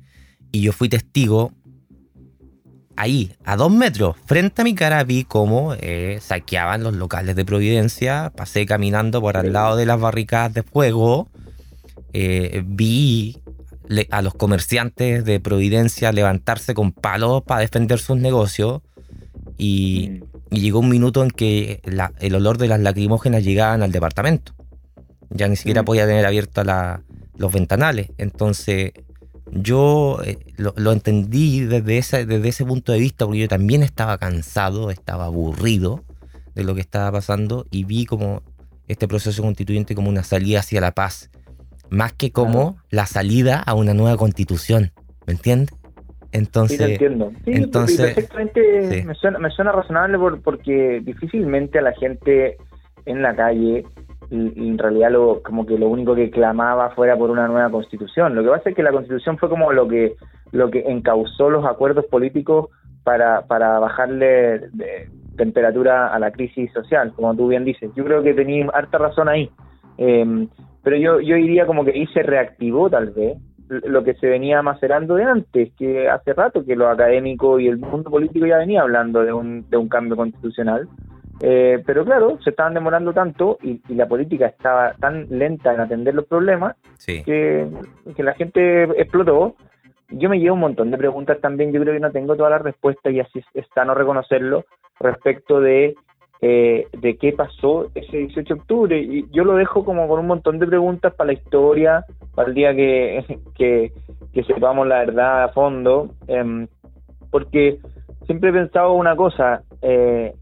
y, 0.52 0.60
yo 0.60 0.72
fui 0.72 0.88
testigo 0.88 1.52
ahí, 2.96 3.32
a 3.44 3.56
dos 3.56 3.72
metros, 3.72 4.16
frente 4.26 4.60
a 4.60 4.64
mi 4.64 4.74
cara, 4.74 5.02
vi 5.04 5.24
cómo 5.24 5.74
eh, 5.74 6.18
saqueaban 6.20 6.82
los 6.82 6.94
locales 6.94 7.36
de 7.36 7.44
Providencia. 7.44 8.32
Pasé 8.36 8.66
caminando 8.66 9.20
por 9.20 9.36
al 9.36 9.52
lado 9.52 9.76
de 9.76 9.86
las 9.86 9.98
barricadas 9.98 10.52
de 10.52 10.62
fuego 10.62 11.28
eh, 12.12 12.62
vi 12.66 13.42
a 14.10 14.22
los 14.22 14.34
comerciantes 14.34 15.24
de 15.24 15.40
Providencia 15.40 16.12
levantarse 16.12 16.74
con 16.74 16.92
palos 16.92 17.42
para 17.42 17.60
defender 17.60 17.98
sus 17.98 18.16
negocios 18.16 18.82
y, 19.58 20.22
llegó 20.50 20.80
un 20.80 20.88
minuto 20.88 21.22
en 21.22 21.30
que 21.30 21.80
el 22.18 22.34
olor 22.34 22.58
de 22.58 22.66
las 22.66 22.80
lacrimógenas 22.80 23.44
llegaban 23.44 23.82
al 23.82 23.92
departamento. 23.92 24.52
Ya 25.28 25.46
ni 25.46 25.54
siquiera 25.54 25.82
mm. 25.82 25.84
podía 25.84 26.06
tener 26.06 26.26
abiertos 26.26 26.66
los 27.36 27.52
ventanales. 27.52 28.08
Entonces 28.18 28.92
yo 29.52 30.20
eh, 30.24 30.38
lo, 30.56 30.92
entendí 30.92 31.60
desde 31.60 31.98
ese, 31.98 32.26
desde 32.26 32.48
ese 32.48 32.64
punto 32.64 32.92
de 32.92 32.98
vista 32.98 33.26
porque 33.26 33.40
yo 33.40 33.48
también 33.48 33.82
estaba 33.82 34.18
cansado, 34.18 34.90
estaba 34.90 35.26
aburrido 35.26 36.04
de 36.54 36.64
lo 36.64 36.74
que 36.74 36.80
estaba 36.80 37.12
pasando 37.12 37.66
y 37.70 37.84
vi 37.84 38.06
como 38.06 38.42
este 38.88 39.06
proceso 39.06 39.42
constituyente 39.42 39.94
como 39.94 40.08
una 40.08 40.24
salida 40.24 40.60
hacia 40.60 40.80
la 40.80 40.92
paz 40.92 41.29
más 41.90 42.12
que 42.12 42.32
como 42.32 42.76
la 42.90 43.06
salida 43.06 43.62
a 43.64 43.74
una 43.74 43.94
nueva 43.94 44.16
constitución, 44.16 44.92
¿me 45.26 45.34
entiendes? 45.34 45.76
Entonces, 46.32 46.78
sí, 46.78 46.92
entiendo. 46.92 47.32
Sí, 47.44 47.52
entonces, 47.52 48.14
perfectamente 48.14 49.04
Me, 49.04 49.14
suena, 49.14 49.38
me 49.38 49.50
suena 49.50 49.72
razonable 49.72 50.18
porque 50.42 51.00
difícilmente 51.02 51.78
a 51.80 51.82
la 51.82 51.92
gente 51.92 52.56
en 53.04 53.22
la 53.22 53.34
calle 53.34 53.84
en 54.30 54.78
realidad 54.78 55.10
lo, 55.10 55.42
como 55.42 55.66
que 55.66 55.76
lo 55.76 55.88
único 55.88 56.14
que 56.14 56.30
clamaba 56.30 56.90
fuera 56.90 57.16
por 57.16 57.30
una 57.30 57.48
nueva 57.48 57.68
constitución. 57.70 58.36
Lo 58.36 58.44
que 58.44 58.50
pasa 58.50 58.70
es 58.70 58.76
que 58.76 58.82
la 58.82 58.92
constitución 58.92 59.38
fue 59.38 59.48
como 59.48 59.72
lo 59.72 59.88
que 59.88 60.14
lo 60.52 60.70
que 60.70 60.80
encauzó 60.86 61.50
los 61.50 61.64
acuerdos 61.64 62.04
políticos 62.06 62.68
para, 63.02 63.42
para 63.46 63.78
bajarle 63.78 64.68
temperatura 65.36 66.08
a 66.08 66.18
la 66.18 66.30
crisis 66.30 66.72
social, 66.72 67.12
como 67.14 67.34
tú 67.34 67.48
bien 67.48 67.64
dices. 67.64 67.90
Yo 67.96 68.04
creo 68.04 68.22
que 68.22 68.34
tenía 68.34 68.66
harta 68.72 68.98
razón 68.98 69.28
ahí. 69.28 69.50
Eh, 69.98 70.46
pero 70.82 70.96
yo, 70.96 71.20
yo 71.20 71.36
diría 71.36 71.66
como 71.66 71.84
que 71.84 71.92
ahí 71.92 72.06
se 72.08 72.22
reactivó 72.22 72.88
tal 72.88 73.10
vez 73.10 73.36
lo 73.70 74.02
que 74.02 74.14
se 74.14 74.26
venía 74.26 74.62
macerando 74.62 75.14
de 75.14 75.24
antes, 75.24 75.72
que 75.78 76.08
hace 76.08 76.32
rato 76.32 76.64
que 76.64 76.74
los 76.74 76.88
académicos 76.88 77.60
y 77.60 77.68
el 77.68 77.78
mundo 77.78 78.10
político 78.10 78.46
ya 78.46 78.58
venía 78.58 78.82
hablando 78.82 79.22
de 79.22 79.32
un, 79.32 79.68
de 79.70 79.76
un 79.76 79.88
cambio 79.88 80.16
constitucional. 80.16 80.88
Eh, 81.42 81.82
pero 81.86 82.04
claro, 82.04 82.38
se 82.42 82.50
estaban 82.50 82.74
demorando 82.74 83.14
tanto 83.14 83.58
y, 83.62 83.80
la 83.94 84.06
política 84.06 84.46
estaba 84.46 84.92
tan 84.94 85.26
lenta 85.30 85.72
en 85.72 85.80
atender 85.80 86.14
los 86.14 86.26
problemas 86.26 86.76
que, 87.06 87.66
que, 88.14 88.22
la 88.22 88.34
gente 88.34 88.84
explotó. 89.00 89.56
Yo 90.10 90.28
me 90.28 90.38
llevo 90.38 90.54
un 90.54 90.60
montón 90.60 90.90
de 90.90 90.98
preguntas 90.98 91.40
también, 91.40 91.72
yo 91.72 91.80
creo 91.80 91.94
que 91.94 92.00
no 92.00 92.10
tengo 92.10 92.36
todas 92.36 92.50
las 92.50 92.62
respuestas 92.62 93.12
y 93.12 93.20
así 93.20 93.42
está 93.54 93.84
no 93.84 93.94
reconocerlo 93.94 94.64
respecto 94.98 95.60
de 95.60 95.94
eh, 96.42 96.86
de 96.92 97.16
qué 97.16 97.32
pasó 97.32 97.90
ese 97.94 98.16
18 98.16 98.54
de 98.54 98.60
octubre. 98.60 98.98
Y 98.98 99.26
yo 99.30 99.44
lo 99.44 99.54
dejo 99.56 99.84
como 99.84 100.08
con 100.08 100.20
un 100.20 100.26
montón 100.26 100.58
de 100.58 100.66
preguntas 100.66 101.14
para 101.14 101.28
la 101.28 101.32
historia, 101.34 102.04
para 102.34 102.48
el 102.48 102.54
día 102.54 102.74
que, 102.74 103.40
que, 104.32 104.44
sepamos 104.44 104.86
la 104.86 105.00
verdad 105.00 105.44
a 105.44 105.48
fondo, 105.48 106.14
em, 106.26 106.66
porque 107.30 107.78
siempre 108.26 108.50
he 108.50 108.52
pensado 108.52 108.92
una 108.94 109.14
cosa, 109.16 109.62
eh, 109.82 110.34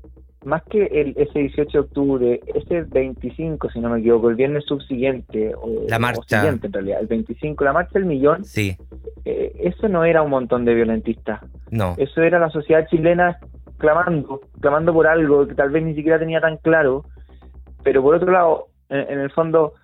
más 0.44 0.62
que 0.64 0.84
el, 0.84 1.14
ese 1.16 1.40
18 1.40 1.70
de 1.70 1.78
octubre, 1.78 2.40
ese 2.54 2.82
25, 2.82 3.70
si 3.70 3.80
no 3.80 3.90
me 3.90 3.98
equivoco, 3.98 4.30
el 4.30 4.36
viernes 4.36 4.64
subsiguiente, 4.66 5.52
o, 5.54 5.84
la 5.88 5.98
marcha. 5.98 6.40
siguiente 6.40 6.68
en 6.68 6.72
realidad, 6.72 7.00
el 7.00 7.06
25, 7.08 7.64
la 7.64 7.72
marcha 7.72 7.98
del 7.98 8.06
millón, 8.06 8.44
sí. 8.44 8.76
Eh, 9.24 9.52
eso 9.58 9.88
no 9.88 10.04
era 10.04 10.22
un 10.22 10.30
montón 10.30 10.64
de 10.64 10.74
violentistas. 10.74 11.40
No. 11.70 11.94
Eso 11.98 12.22
era 12.22 12.38
la 12.38 12.50
sociedad 12.50 12.86
chilena 12.88 13.38
clamando, 13.78 14.40
clamando 14.60 14.92
por 14.92 15.06
algo 15.06 15.46
que 15.46 15.54
tal 15.54 15.70
vez 15.70 15.82
ni 15.82 15.94
siquiera 15.94 16.18
tenía 16.18 16.40
tan 16.40 16.58
claro, 16.58 17.04
pero 17.82 18.02
por 18.02 18.16
otro 18.16 18.30
lado, 18.30 18.66
en, 18.88 19.18
el 19.18 19.30
fondo, 19.30 19.74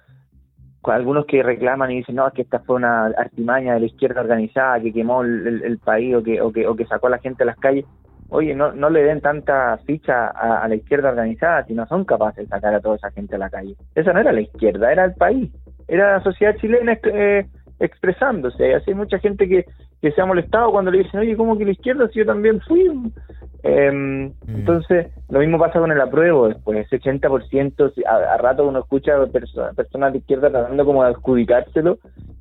algunos 0.82 1.26
que 1.26 1.42
reclaman 1.42 1.90
y 1.90 1.96
dicen, 1.98 2.16
no, 2.16 2.26
es 2.26 2.34
que 2.34 2.42
esta 2.42 2.60
fue 2.60 2.76
una 2.76 3.06
artimaña 3.06 3.74
de 3.74 3.80
la 3.80 3.86
izquierda 3.86 4.20
organizada 4.20 4.80
que 4.80 4.92
quemó 4.92 5.22
el, 5.22 5.78
país 5.82 6.14
o 6.14 6.22
que, 6.22 6.40
o, 6.40 6.52
que, 6.52 6.66
o 6.66 6.76
que 6.76 6.86
sacó 6.86 7.06
a 7.06 7.10
la 7.10 7.18
gente 7.18 7.42
a 7.44 7.46
las 7.46 7.56
calles, 7.58 7.86
oye, 8.30 8.54
no, 8.54 8.72
no 8.72 8.90
le 8.90 9.02
den 9.02 9.20
tanta 9.20 9.78
ficha 9.86 10.26
a, 10.28 10.66
la 10.66 10.74
izquierda 10.74 11.10
organizada 11.10 11.64
si 11.64 11.74
no 11.74 11.86
son 11.86 12.04
capaces 12.04 12.44
de 12.44 12.48
sacar 12.48 12.74
a 12.74 12.80
toda 12.80 12.96
esa 12.96 13.10
gente 13.10 13.36
a 13.36 13.38
la 13.38 13.50
calle. 13.50 13.76
Esa 13.94 14.12
no 14.12 14.20
era 14.20 14.32
la 14.32 14.40
izquierda, 14.40 14.92
era 14.92 15.04
el 15.04 15.14
país, 15.14 15.50
era 15.86 16.14
la 16.14 16.22
sociedad 16.22 16.56
chilena 16.56 16.98
eh, 17.04 17.46
expresándose. 17.80 18.74
Así 18.74 18.90
hay 18.90 18.96
mucha 18.96 19.18
gente 19.18 19.48
que, 19.48 19.66
que 20.00 20.12
se 20.12 20.20
ha 20.20 20.26
molestado 20.26 20.70
cuando 20.70 20.90
le 20.90 20.98
dicen, 20.98 21.20
oye, 21.20 21.36
¿cómo 21.36 21.56
que 21.58 21.64
la 21.64 21.72
izquierda 21.72 22.08
si 22.08 22.20
yo 22.20 22.26
también 22.26 22.60
fui? 22.60 22.88
Mm. 22.88 24.32
Entonces, 24.46 25.06
lo 25.30 25.40
mismo 25.40 25.58
pasa 25.58 25.78
con 25.78 25.90
el 25.90 26.00
apruebo 26.00 26.48
después, 26.48 26.86
ese 26.86 27.00
80%, 27.00 27.92
a, 28.06 28.34
a 28.34 28.36
rato 28.36 28.66
uno 28.68 28.80
escucha 28.80 29.14
a 29.16 29.26
personas 29.26 30.12
de 30.12 30.18
izquierda 30.18 30.50
tratando 30.50 30.84
como 30.84 31.02
de 31.02 31.10
adjudicárselo 31.10 31.98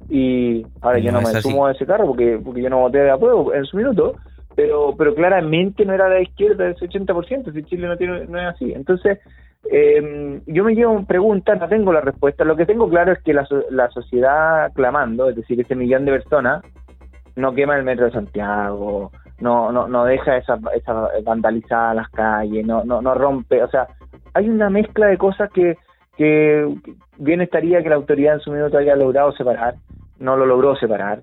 y 0.10 0.66
ahora 0.82 1.00
yo 1.00 1.12
no 1.12 1.22
me 1.22 1.42
sumo 1.42 1.66
a 1.66 1.72
ese 1.72 1.86
carro 1.86 2.08
porque, 2.08 2.40
porque 2.44 2.62
yo 2.62 2.70
no 2.70 2.82
voté 2.82 3.00
de 3.00 3.12
apruebo 3.12 3.54
en 3.54 3.64
su 3.66 3.78
minuto, 3.78 4.16
pero 4.56 4.96
pero 4.98 5.16
claramente 5.16 5.86
no 5.86 5.94
era 5.94 6.10
la 6.10 6.22
izquierda 6.22 6.70
ese 6.70 6.88
80%, 6.90 7.54
si 7.54 7.64
Chile 7.64 7.88
no, 7.88 7.98
tiene, 7.98 8.26
no 8.26 8.38
es 8.38 8.56
así. 8.56 8.74
Entonces, 8.74 9.20
eh, 9.72 10.42
yo 10.46 10.64
me 10.64 10.76
llevo 10.76 11.06
preguntas, 11.06 11.60
no 11.60 11.68
tengo 11.68 11.94
la 11.94 12.02
respuesta, 12.02 12.44
lo 12.44 12.56
que 12.56 12.66
tengo 12.66 12.90
claro 12.90 13.14
es 13.14 13.22
que 13.24 13.34
la, 13.34 13.48
la 13.70 13.90
sociedad 13.90 14.72
clamando, 14.74 15.30
es 15.30 15.36
decir, 15.36 15.60
ese 15.60 15.76
millón 15.76 16.06
de 16.06 16.12
personas, 16.12 16.64
no 17.36 17.54
quema 17.54 17.78
el 17.78 17.84
metro 17.84 18.06
de 18.06 18.12
Santiago, 18.12 19.12
no, 19.40 19.72
no, 19.72 19.88
no 19.88 20.06
deja 20.06 20.38
esa, 20.38 20.60
esa 20.76 21.10
vandalizada 21.24 21.94
las 21.94 22.10
calles, 22.10 22.66
no, 22.66 22.84
no, 22.84 23.02
no 23.02 23.14
rompe, 23.14 23.64
o 23.64 23.70
sea, 23.70 23.88
hay 24.34 24.50
una 24.50 24.70
mezcla 24.70 25.08
de 25.08 25.18
cosas 25.18 25.50
que, 25.52 25.78
que 26.18 26.68
bien 27.18 27.42
estaría 27.42 27.82
que 27.82 27.90
la 27.90 27.96
autoridad 27.96 28.36
en 28.36 28.42
su 28.42 28.52
minuto 28.52 28.78
haya 28.78 28.96
logrado 28.96 29.32
separar, 29.32 29.76
no 30.20 30.36
lo 30.36 30.46
logró 30.46 30.76
separar, 30.76 31.22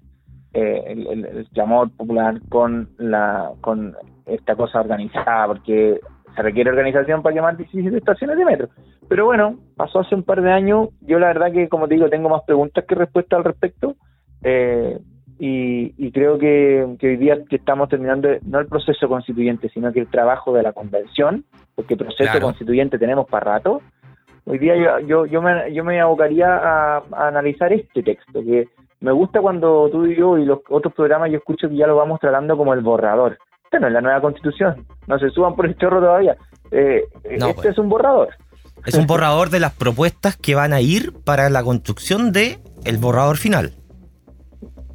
eh, 0.52 0.82
el, 0.86 1.24
el, 1.24 1.48
clamor 1.50 1.90
popular 1.96 2.40
con 2.48 2.88
la 2.98 3.52
con 3.60 3.94
esta 4.26 4.56
cosa 4.56 4.80
organizada, 4.80 5.46
porque 5.46 6.00
se 6.34 6.42
requiere 6.42 6.70
organización 6.70 7.22
para 7.22 7.34
quemar 7.34 7.56
17 7.56 7.96
estaciones 7.96 8.36
de 8.36 8.44
metro. 8.44 8.68
Pero 9.08 9.24
bueno, 9.24 9.58
pasó 9.76 10.00
hace 10.00 10.14
un 10.14 10.22
par 10.22 10.42
de 10.42 10.52
años, 10.52 10.90
yo 11.00 11.18
la 11.18 11.28
verdad 11.28 11.52
que, 11.52 11.68
como 11.68 11.88
te 11.88 11.94
digo, 11.94 12.08
tengo 12.08 12.28
más 12.28 12.42
preguntas 12.44 12.84
que 12.86 12.94
respuestas 12.94 13.38
al 13.38 13.44
respecto. 13.44 13.96
Eh, 14.42 14.98
y, 15.42 16.12
creo 16.12 16.38
que, 16.38 16.84
hoy 17.02 17.16
día 17.16 17.42
que 17.48 17.56
estamos 17.56 17.88
terminando 17.88 18.28
no 18.42 18.60
el 18.60 18.66
proceso 18.66 19.08
constituyente, 19.08 19.70
sino 19.70 19.90
que 19.90 20.00
el 20.00 20.06
trabajo 20.06 20.52
de 20.52 20.62
la 20.62 20.74
convención, 20.74 21.44
porque 21.74 21.96
proceso 21.96 22.38
constituyente 22.40 22.98
tenemos 22.98 23.26
para 23.26 23.52
rato. 23.52 23.80
Hoy 24.44 24.58
día 24.58 24.76
yo, 24.76 24.98
yo, 25.06 25.26
yo, 25.26 25.40
me, 25.40 25.72
yo 25.72 25.82
me 25.82 25.98
abocaría 25.98 26.46
a, 26.46 27.02
analizar 27.12 27.72
este 27.72 28.02
texto, 28.02 28.42
que 28.42 28.68
me 29.00 29.12
gusta 29.12 29.40
cuando 29.40 29.88
tú 29.90 30.04
y 30.04 30.14
yo 30.14 30.36
y 30.36 30.44
los 30.44 30.58
otros 30.68 30.92
programas 30.92 31.30
yo 31.30 31.38
escucho 31.38 31.70
que 31.70 31.76
ya 31.76 31.86
lo 31.86 31.96
vamos 31.96 32.20
tratando 32.20 32.54
como 32.56 32.74
el 32.74 32.82
borrador. 32.82 33.38
No 33.78 33.86
es 33.86 33.92
la 33.92 34.00
nueva 34.00 34.20
constitución, 34.20 34.84
no 35.06 35.18
se 35.18 35.30
suban 35.30 35.54
por 35.54 35.66
el 35.66 35.76
chorro 35.76 36.00
todavía. 36.00 36.36
Eh, 36.72 37.04
este 37.22 37.54
pues. 37.54 37.66
es 37.66 37.78
un 37.78 37.88
borrador. 37.88 38.28
Es 38.84 38.94
un 38.94 39.06
borrador 39.06 39.50
de 39.50 39.60
las 39.60 39.72
propuestas 39.74 40.36
que 40.36 40.56
van 40.56 40.72
a 40.72 40.80
ir 40.80 41.12
para 41.24 41.48
la 41.50 41.62
construcción 41.62 42.32
de 42.32 42.58
el 42.84 42.98
borrador 42.98 43.36
final. 43.36 43.74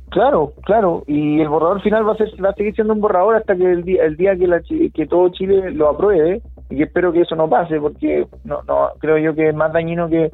Claro, 0.09 0.53
claro, 0.63 1.03
y 1.07 1.39
el 1.39 1.47
borrador 1.47 1.81
final 1.81 2.07
va 2.07 2.13
a 2.13 2.17
ser 2.17 2.29
va 2.43 2.49
a 2.49 2.53
seguir 2.53 2.73
siendo 2.73 2.93
un 2.93 3.01
borrador 3.01 3.35
hasta 3.35 3.55
que 3.55 3.69
el 3.69 3.83
día, 3.83 4.03
el 4.03 4.17
día 4.17 4.35
que, 4.35 4.47
la, 4.47 4.61
que 4.61 5.05
todo 5.07 5.29
Chile 5.29 5.71
lo 5.71 5.89
apruebe 5.89 6.41
y 6.69 6.83
espero 6.83 7.13
que 7.13 7.21
eso 7.21 7.35
no 7.35 7.49
pase 7.49 7.79
porque 7.79 8.27
no, 8.43 8.61
no 8.63 8.89
creo 8.99 9.17
yo 9.17 9.35
que 9.35 9.49
es 9.49 9.55
más 9.55 9.71
dañino 9.71 10.09
que, 10.09 10.31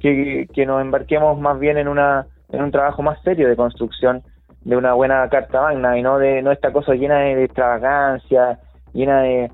que, 0.00 0.66
nos 0.66 0.80
embarquemos 0.80 1.38
más 1.40 1.58
bien 1.58 1.78
en 1.78 1.88
una 1.88 2.26
en 2.50 2.62
un 2.62 2.70
trabajo 2.70 3.02
más 3.02 3.22
serio 3.22 3.48
de 3.48 3.56
construcción 3.56 4.22
de 4.64 4.76
una 4.76 4.94
buena 4.94 5.28
carta 5.28 5.60
magna 5.60 5.98
y 5.98 6.02
no 6.02 6.18
de 6.18 6.42
no 6.42 6.52
esta 6.52 6.72
cosa 6.72 6.94
llena 6.94 7.18
de, 7.18 7.44
extravagancia, 7.44 8.58
llena 8.92 9.22
de, 9.22 9.50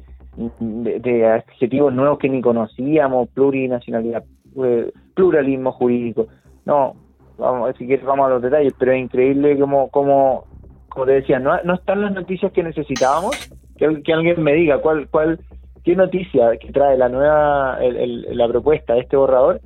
de, 0.60 1.26
adjetivos 1.26 1.92
nuevos 1.92 2.18
que 2.18 2.28
ni 2.28 2.40
conocíamos, 2.40 3.28
plurinacionalidad, 3.30 4.24
eh, 4.62 4.92
pluralismo 5.14 5.72
jurídico. 5.72 6.26
No, 6.66 6.94
vamos, 7.38 7.74
si 7.78 7.86
quieres 7.86 8.04
vamos 8.04 8.26
a 8.26 8.30
los 8.30 8.42
detalles, 8.42 8.74
pero 8.78 8.92
es 8.92 9.00
increíble 9.00 9.58
como, 9.58 9.88
como, 9.88 10.44
como 10.88 11.06
te 11.06 11.12
decía, 11.12 11.38
no, 11.38 11.58
no 11.64 11.74
están 11.74 12.02
las 12.02 12.12
noticias 12.12 12.52
que 12.52 12.62
necesitábamos, 12.62 13.50
que, 13.76 14.12
alguien 14.12 14.42
me 14.42 14.52
diga 14.54 14.78
cuál, 14.78 15.08
cuál, 15.08 15.40
qué 15.84 15.96
noticia 15.96 16.56
que 16.58 16.70
trae 16.72 16.98
la 16.98 17.08
nueva, 17.08 17.78
la 17.80 18.48
propuesta 18.48 18.94
de 18.94 19.00
este 19.00 19.16
borrador, 19.16 19.60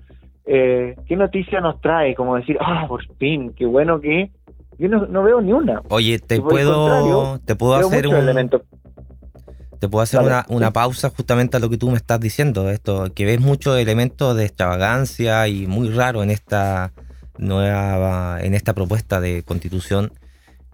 eh, 0.44 0.96
qué 1.06 1.16
noticia 1.16 1.60
nos 1.60 1.80
trae, 1.80 2.14
como 2.14 2.36
decir, 2.36 2.56
ah, 2.60 2.86
por 2.88 3.04
fin, 3.16 3.52
qué 3.56 3.66
bueno 3.66 4.00
que 4.00 4.30
yo 4.78 4.88
no, 4.88 5.22
veo 5.22 5.40
ni 5.40 5.52
una. 5.52 5.82
Oye, 5.88 6.18
te 6.18 6.40
puedo, 6.40 7.38
te 7.40 7.54
puedo 7.56 7.74
hacer 7.74 8.08
un 8.08 8.50
te 9.78 9.88
puedo 9.88 10.02
hacer 10.04 10.20
una, 10.20 10.46
una, 10.48 10.72
pausa 10.72 11.10
justamente 11.10 11.56
a 11.56 11.60
lo 11.60 11.68
que 11.68 11.76
tú 11.76 11.90
me 11.90 11.96
estás 11.96 12.20
diciendo, 12.20 12.70
esto, 12.70 13.12
que 13.12 13.24
ves 13.24 13.40
muchos 13.40 13.76
elementos 13.76 14.36
de 14.36 14.44
extravagancia 14.44 15.48
y 15.48 15.66
muy 15.66 15.88
raro 15.88 16.22
en 16.22 16.30
esta 16.30 16.92
nueva, 17.36 18.38
en 18.40 18.54
esta 18.54 18.74
propuesta 18.74 19.20
de 19.20 19.42
constitución, 19.42 20.12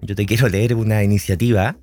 yo 0.02 0.14
te 0.14 0.26
quiero 0.26 0.48
leer 0.48 0.74
una 0.74 1.02
iniciativa 1.02 1.76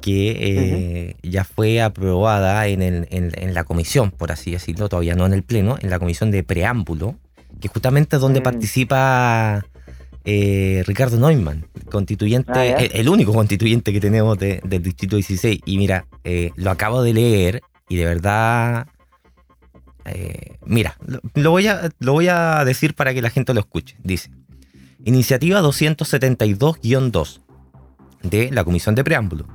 que 0.00 0.30
eh, 0.40 1.16
ya 1.22 1.44
fue 1.44 1.80
aprobada 1.80 2.66
en, 2.66 2.82
el, 2.82 3.06
en, 3.10 3.54
la 3.54 3.64
comisión, 3.64 4.10
por 4.10 4.32
así 4.32 4.50
decirlo, 4.50 4.88
todavía 4.88 5.14
no 5.14 5.26
en 5.26 5.34
el 5.34 5.44
pleno, 5.44 5.76
en 5.80 5.90
la 5.90 5.98
comisión 5.98 6.30
de 6.30 6.42
preámbulo, 6.42 7.16
que 7.60 7.68
justamente 7.68 8.16
es 8.16 8.22
donde 8.22 8.40
mm. 8.40 8.42
participa 8.42 9.64
eh, 10.24 10.82
Ricardo 10.86 11.18
Neumann, 11.18 11.66
constituyente, 11.90 12.52
ah, 12.52 12.78
el, 12.78 13.08
único 13.08 13.32
constituyente 13.32 13.92
que 13.92 14.00
tenemos 14.00 14.38
del 14.38 14.82
Distrito 14.82 15.16
16. 15.16 15.60
Y 15.66 15.78
mira, 15.78 16.06
eh, 16.24 16.50
lo 16.56 16.70
acabo 16.70 17.02
de 17.02 17.14
leer 17.14 17.62
y 17.88 17.96
de 17.96 18.04
verdad 18.04 18.86
eh, 20.04 20.56
mira, 20.64 20.96
lo, 21.34 21.50
voy 21.50 21.66
a, 21.66 21.90
lo 21.98 22.12
voy 22.12 22.28
a 22.28 22.64
decir 22.64 22.94
para 22.94 23.14
que 23.14 23.22
la 23.22 23.30
gente 23.30 23.54
lo 23.54 23.60
escuche. 23.60 23.96
Dice, 24.02 24.30
iniciativa 25.04 25.60
272-2 25.62 27.40
de 28.22 28.50
la 28.50 28.64
Comisión 28.64 28.94
de 28.94 29.04
Preámbulo. 29.04 29.46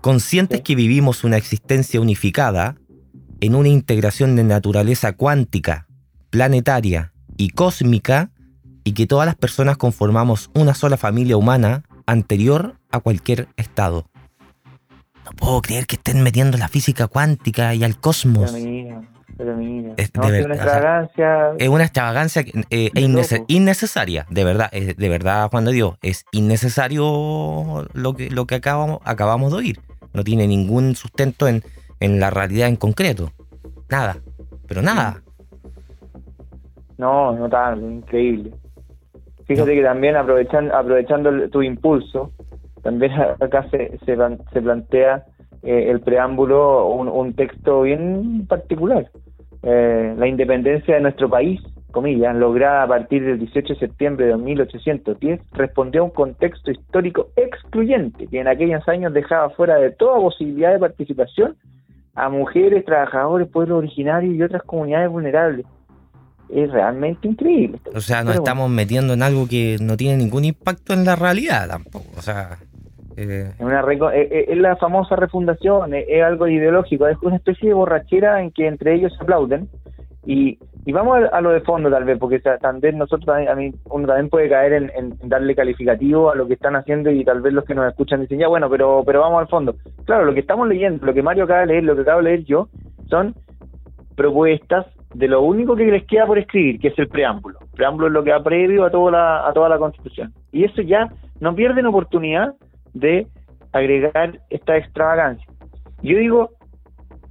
Conscientes 0.00 0.62
que 0.62 0.74
vivimos 0.74 1.24
una 1.24 1.36
existencia 1.36 2.00
unificada 2.00 2.76
en 3.40 3.54
una 3.54 3.68
integración 3.68 4.36
de 4.36 4.44
naturaleza 4.44 5.12
cuántica, 5.12 5.86
planetaria 6.30 7.12
y 7.36 7.50
cósmica, 7.50 8.30
y 8.84 8.94
que 8.94 9.06
todas 9.06 9.26
las 9.26 9.36
personas 9.36 9.76
conformamos 9.76 10.50
una 10.54 10.74
sola 10.74 10.96
familia 10.96 11.36
humana 11.36 11.82
anterior 12.06 12.76
a 12.90 13.00
cualquier 13.00 13.48
estado. 13.56 14.06
No 15.24 15.32
puedo 15.32 15.62
creer 15.62 15.86
que 15.86 15.96
estén 15.96 16.22
metiendo 16.22 16.58
la 16.58 16.68
física 16.68 17.06
cuántica 17.06 17.74
y 17.74 17.84
al 17.84 17.96
cosmos. 17.96 18.52
Es, 19.96 20.10
una 20.14 20.38
extravagancia. 20.38 21.52
Es 21.58 21.68
una 21.68 21.84
extravagancia 21.84 22.44
eh, 22.70 22.90
innecesaria, 23.48 24.26
de 24.28 24.44
verdad, 24.44 24.70
de 24.70 25.08
verdad, 25.08 25.48
Juan 25.50 25.64
de 25.64 25.72
Dios. 25.72 25.98
Es 26.02 26.26
innecesario 26.32 27.88
lo 27.92 28.14
que, 28.14 28.30
lo 28.30 28.46
que 28.46 28.56
acabamos, 28.56 28.98
acabamos 29.04 29.52
de 29.52 29.58
oír. 29.58 29.80
No 30.12 30.24
tiene 30.24 30.46
ningún 30.46 30.94
sustento 30.94 31.48
en, 31.48 31.62
en 32.00 32.20
la 32.20 32.30
realidad 32.30 32.68
en 32.68 32.76
concreto. 32.76 33.32
Nada, 33.88 34.18
pero 34.66 34.82
nada. 34.82 35.22
No, 36.98 37.32
notable, 37.32 37.86
increíble. 37.86 38.52
Fíjate 39.52 39.74
que 39.74 39.82
también 39.82 40.16
aprovechan, 40.16 40.72
aprovechando 40.72 41.48
tu 41.50 41.62
impulso, 41.62 42.30
también 42.82 43.12
acá 43.12 43.66
se, 43.70 43.98
se, 44.04 44.60
plantea 44.60 45.24
eh, 45.62 45.90
el 45.90 46.00
preámbulo, 46.00 46.86
un, 46.88 47.34
texto 47.34 47.82
bien 47.82 48.46
particular. 48.48 49.10
Eh, 49.62 50.14
la 50.16 50.26
independencia 50.26 50.94
de 50.94 51.00
nuestro 51.02 51.28
país, 51.28 51.60
comillas, 51.90 52.34
lograda 52.34 52.84
a 52.84 52.88
partir 52.88 53.24
del 53.24 53.38
18 53.38 53.74
de 53.74 53.78
septiembre 53.78 54.26
de 54.26 54.36
1810, 54.36 55.40
respondió 55.52 56.00
a 56.00 56.04
un 56.04 56.10
contexto 56.10 56.70
histórico 56.70 57.28
excluyente 57.36 58.26
que 58.26 58.40
en 58.40 58.48
aquellos 58.48 58.88
años 58.88 59.12
dejaba 59.12 59.50
fuera 59.50 59.76
de 59.76 59.90
toda 59.90 60.18
posibilidad 60.18 60.72
de 60.72 60.78
participación 60.78 61.56
a 62.14 62.28
mujeres, 62.28 62.84
trabajadores, 62.84 63.48
pueblos 63.48 63.78
originarios 63.78 64.34
y 64.34 64.42
otras 64.42 64.62
comunidades 64.62 65.10
vulnerables. 65.10 65.66
Es 66.52 66.70
realmente 66.70 67.26
increíble. 67.26 67.80
O 67.94 68.00
sea, 68.00 68.22
nos 68.22 68.34
estamos 68.34 68.68
metiendo 68.68 69.14
en 69.14 69.22
algo 69.22 69.48
que 69.48 69.78
no 69.80 69.96
tiene 69.96 70.18
ningún 70.18 70.44
impacto 70.44 70.92
en 70.92 71.04
la 71.04 71.16
realidad 71.16 71.66
tampoco. 71.66 72.10
O 72.16 72.20
sea, 72.20 72.58
eh, 73.16 73.52
es, 73.54 73.60
una 73.60 73.80
eh, 73.80 74.28
eh, 74.30 74.44
es, 74.48 74.58
la 74.58 74.76
famosa 74.76 75.16
refundación, 75.16 75.94
es, 75.94 76.22
algo 76.22 76.46
ideológico, 76.48 77.06
es 77.08 77.16
una 77.22 77.36
especie 77.36 77.68
de 77.68 77.74
borrachera 77.74 78.42
en 78.42 78.50
que 78.50 78.66
entre 78.66 78.94
ellos 78.94 79.12
se 79.16 79.22
aplauden. 79.22 79.68
Y, 80.24 80.58
y 80.84 80.92
vamos 80.92 81.18
a, 81.32 81.40
lo 81.40 81.50
de 81.50 81.62
fondo 81.62 81.90
tal 81.90 82.04
vez, 82.04 82.18
porque 82.18 82.40
también 82.60 82.98
nosotros 82.98 83.26
también, 83.26 83.48
a 83.48 83.54
mí, 83.54 83.72
uno 83.86 84.06
también 84.06 84.28
puede 84.28 84.48
caer 84.48 84.72
en, 84.74 85.14
darle 85.24 85.54
calificativo 85.54 86.30
a 86.30 86.34
lo 86.34 86.46
que 86.46 86.54
están 86.54 86.76
haciendo 86.76 87.10
y 87.10 87.24
tal 87.24 87.40
vez 87.40 87.52
los 87.52 87.64
que 87.64 87.74
nos 87.74 87.88
escuchan 87.88 88.20
dicen, 88.20 88.38
ya 88.38 88.48
bueno, 88.48 88.68
pero, 88.68 89.02
pero 89.04 89.20
vamos 89.20 89.40
al 89.40 89.48
fondo. 89.48 89.74
Claro, 90.04 90.24
lo 90.24 90.34
que 90.34 90.40
estamos 90.40 90.68
leyendo, 90.68 91.04
lo 91.06 91.14
que 91.14 91.22
Mario 91.22 91.44
acaba 91.44 91.60
de 91.60 91.66
leer, 91.66 91.84
lo 91.84 91.96
que 91.96 92.02
acabo 92.02 92.18
de 92.18 92.24
leer 92.24 92.44
yo, 92.44 92.68
son 93.08 93.34
propuestas 94.16 94.86
de 95.14 95.28
lo 95.28 95.42
único 95.42 95.76
que 95.76 95.84
les 95.84 96.04
queda 96.06 96.26
por 96.26 96.38
escribir, 96.38 96.80
que 96.80 96.88
es 96.88 96.98
el 96.98 97.08
preámbulo. 97.08 97.58
El 97.60 97.68
preámbulo 97.68 98.06
es 98.06 98.12
lo 98.12 98.24
que 98.24 98.32
va 98.32 98.42
previo 98.42 98.84
a 98.84 98.90
toda 98.90 99.12
la, 99.12 99.48
a 99.48 99.52
toda 99.52 99.68
la 99.68 99.78
Constitución. 99.78 100.32
Y 100.50 100.64
eso 100.64 100.82
ya 100.82 101.10
no 101.40 101.54
pierden 101.54 101.86
oportunidad 101.86 102.54
de 102.94 103.26
agregar 103.72 104.38
esta 104.50 104.76
extravagancia. 104.76 105.46
Yo 106.02 106.18
digo, 106.18 106.50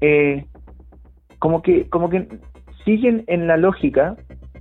eh, 0.01 0.45
como 1.39 1.61
que, 1.61 1.89
como 1.89 2.09
que 2.09 2.27
siguen 2.85 3.23
en 3.27 3.47
la 3.47 3.57
lógica 3.57 4.15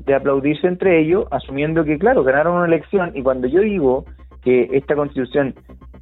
de 0.04 0.14
aplaudirse 0.14 0.66
entre 0.66 1.00
ellos, 1.00 1.26
asumiendo 1.30 1.84
que, 1.84 1.98
claro, 1.98 2.24
ganaron 2.24 2.56
una 2.56 2.66
elección, 2.66 3.12
y 3.14 3.22
cuando 3.22 3.46
yo 3.46 3.60
digo 3.60 4.04
que 4.42 4.68
esta 4.72 4.94
constitución 4.94 5.54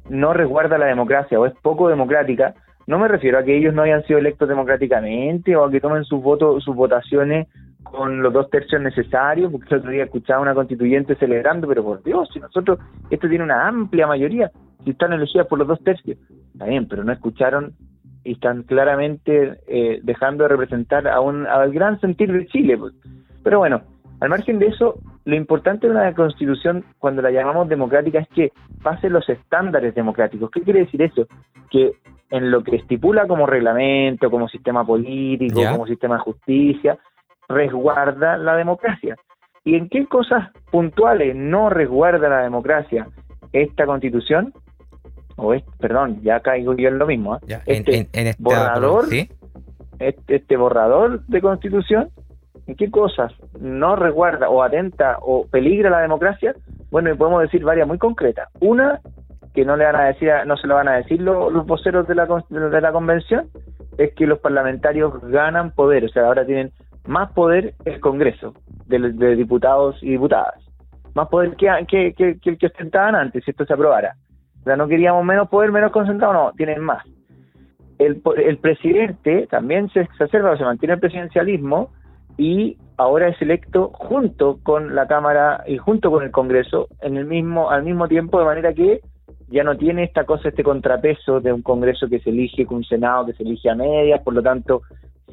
no 0.09 0.33
resguarda 0.33 0.77
la 0.77 0.87
democracia 0.87 1.39
o 1.39 1.45
es 1.45 1.53
poco 1.61 1.89
democrática, 1.89 2.55
no 2.89 2.97
me 2.97 3.07
refiero 3.07 3.37
a 3.37 3.43
que 3.43 3.55
ellos 3.55 3.71
no 3.71 3.83
hayan 3.83 4.03
sido 4.05 4.17
electos 4.17 4.49
democráticamente 4.49 5.55
o 5.55 5.63
a 5.63 5.69
que 5.69 5.79
tomen 5.79 6.03
sus 6.05 6.23
votos, 6.23 6.63
sus 6.63 6.75
votaciones 6.75 7.47
con 7.83 8.23
los 8.23 8.33
dos 8.33 8.49
tercios 8.49 8.81
necesarios, 8.81 9.51
porque 9.51 9.75
el 9.75 9.81
otro 9.81 9.91
día 9.91 10.05
escuchaba 10.05 10.41
una 10.41 10.55
constituyente 10.55 11.13
celebrando, 11.17 11.67
pero 11.67 11.83
por 11.83 12.01
Dios, 12.01 12.27
si 12.33 12.39
nosotros, 12.39 12.79
esto 13.11 13.29
tiene 13.29 13.43
una 13.43 13.67
amplia 13.67 14.07
mayoría, 14.07 14.49
si 14.83 14.89
están 14.89 15.13
elegidas 15.13 15.45
por 15.45 15.59
los 15.59 15.67
dos 15.67 15.79
tercios, 15.83 16.17
está 16.51 16.65
bien, 16.65 16.87
pero 16.87 17.03
no 17.03 17.13
escucharon 17.13 17.73
y 18.23 18.31
están 18.31 18.63
claramente 18.63 19.59
eh, 19.67 19.99
dejando 20.01 20.45
de 20.45 20.49
representar 20.49 21.07
a 21.07 21.19
un, 21.19 21.45
al 21.45 21.71
gran 21.71 22.01
sentir 22.01 22.33
de 22.33 22.47
Chile. 22.47 22.75
Pues. 22.75 22.95
Pero 23.43 23.59
bueno, 23.59 23.83
al 24.19 24.29
margen 24.29 24.57
de 24.57 24.65
eso, 24.65 24.95
lo 25.25 25.35
importante 25.35 25.85
de 25.85 25.93
una 25.93 26.11
constitución, 26.15 26.83
cuando 26.97 27.21
la 27.21 27.29
llamamos 27.29 27.69
democrática, 27.69 28.17
es 28.17 28.27
que 28.29 28.51
pase 28.81 29.11
los 29.11 29.29
estándares 29.29 29.93
democráticos. 29.93 30.49
¿Qué 30.49 30.61
quiere 30.61 30.79
decir 30.79 31.03
eso? 31.03 31.27
Que 31.69 31.91
en 32.29 32.51
lo 32.51 32.63
que 32.63 32.75
estipula 32.75 33.27
como 33.27 33.45
reglamento, 33.45 34.29
como 34.29 34.47
sistema 34.47 34.85
político, 34.85 35.61
como 35.71 35.87
sistema 35.87 36.15
de 36.15 36.21
justicia, 36.21 36.97
resguarda 37.47 38.37
la 38.37 38.55
democracia. 38.55 39.15
¿Y 39.63 39.75
en 39.75 39.89
qué 39.89 40.05
cosas 40.05 40.49
puntuales 40.71 41.35
no 41.35 41.69
resguarda 41.69 42.29
la 42.29 42.41
democracia 42.41 43.07
esta 43.51 43.85
constitución? 43.85 44.53
O 45.35 45.53
es, 45.53 45.63
perdón, 45.79 46.21
ya 46.21 46.39
caigo 46.41 46.73
yo 46.75 46.89
en 46.89 46.99
lo 46.99 47.07
mismo. 47.07 47.35
¿eh? 47.35 47.59
este, 47.65 48.07
en, 48.13 48.27
este 48.27 48.43
borrador, 48.43 49.05
este, 49.11 50.35
este 50.35 50.57
borrador 50.57 51.25
de 51.25 51.41
constitución, 51.41 52.09
¿en 52.67 52.75
qué 52.75 52.91
cosas 52.91 53.33
no 53.59 53.95
resguarda 53.95 54.49
o 54.49 54.61
atenta 54.61 55.17
o 55.21 55.45
peligra 55.47 55.89
la 55.89 56.01
democracia? 56.01 56.55
Bueno, 56.91 57.11
y 57.11 57.15
podemos 57.15 57.41
decir 57.41 57.63
varias 57.63 57.87
muy 57.87 57.97
concretas. 57.97 58.49
Una 58.59 58.99
que 59.53 59.65
no 59.65 59.75
le 59.75 59.85
van 59.85 59.95
a 59.95 60.05
decir, 60.05 60.31
no 60.45 60.57
se 60.57 60.67
lo 60.67 60.75
van 60.75 60.87
a 60.87 60.97
decir 60.97 61.21
los, 61.21 61.65
voceros 61.65 62.07
de 62.07 62.15
la, 62.15 62.25
de 62.25 62.81
la 62.81 62.91
convención, 62.91 63.49
es 63.97 64.13
que 64.13 64.27
los 64.27 64.39
parlamentarios 64.39 65.13
ganan 65.23 65.71
poder, 65.71 66.05
o 66.05 66.09
sea, 66.09 66.25
ahora 66.25 66.45
tienen 66.45 66.71
más 67.07 67.31
poder 67.31 67.73
el 67.85 67.99
Congreso 67.99 68.53
de, 68.85 69.35
diputados 69.35 70.01
y 70.01 70.11
diputadas, 70.11 70.55
más 71.15 71.27
poder 71.27 71.55
que, 71.55 71.67
que, 71.87 72.13
que, 72.13 72.49
el 72.49 72.57
que 72.57 72.67
ostentaban 72.67 73.15
antes, 73.15 73.43
si 73.43 73.51
esto 73.51 73.65
se 73.65 73.73
aprobara. 73.73 74.15
O 74.61 74.63
sea, 74.63 74.75
no 74.75 74.87
queríamos 74.87 75.25
menos 75.25 75.49
poder, 75.49 75.71
menos 75.71 75.91
concentrado, 75.91 76.33
no, 76.33 76.51
tienen 76.53 76.81
más. 76.81 77.03
El, 77.97 78.21
el 78.37 78.57
presidente 78.57 79.47
también 79.47 79.89
se 79.89 80.01
exacerba, 80.01 80.57
se 80.57 80.63
mantiene 80.63 80.93
el 80.93 80.99
presidencialismo 80.99 81.91
y 82.37 82.77
ahora 82.95 83.27
es 83.27 83.41
electo 83.41 83.91
junto 83.93 84.59
con 84.63 84.95
la 84.95 85.07
Cámara 85.07 85.63
y 85.67 85.77
junto 85.77 86.11
con 86.11 86.23
el 86.23 86.31
Congreso 86.31 86.87
en 87.01 87.17
el 87.17 87.25
mismo 87.25 87.69
al 87.69 87.83
mismo 87.83 88.07
tiempo 88.07 88.39
de 88.39 88.45
manera 88.45 88.73
que 88.73 89.01
ya 89.49 89.63
no 89.63 89.77
tiene 89.77 90.03
esta 90.03 90.25
cosa, 90.25 90.49
este 90.49 90.63
contrapeso 90.63 91.39
de 91.39 91.51
un 91.51 91.61
Congreso 91.61 92.07
que 92.07 92.19
se 92.19 92.29
elige 92.29 92.65
con 92.65 92.77
un 92.77 92.83
Senado 92.83 93.25
que 93.25 93.33
se 93.33 93.43
elige 93.43 93.69
a 93.69 93.75
medias, 93.75 94.21
por 94.21 94.33
lo 94.33 94.41
tanto, 94.41 94.81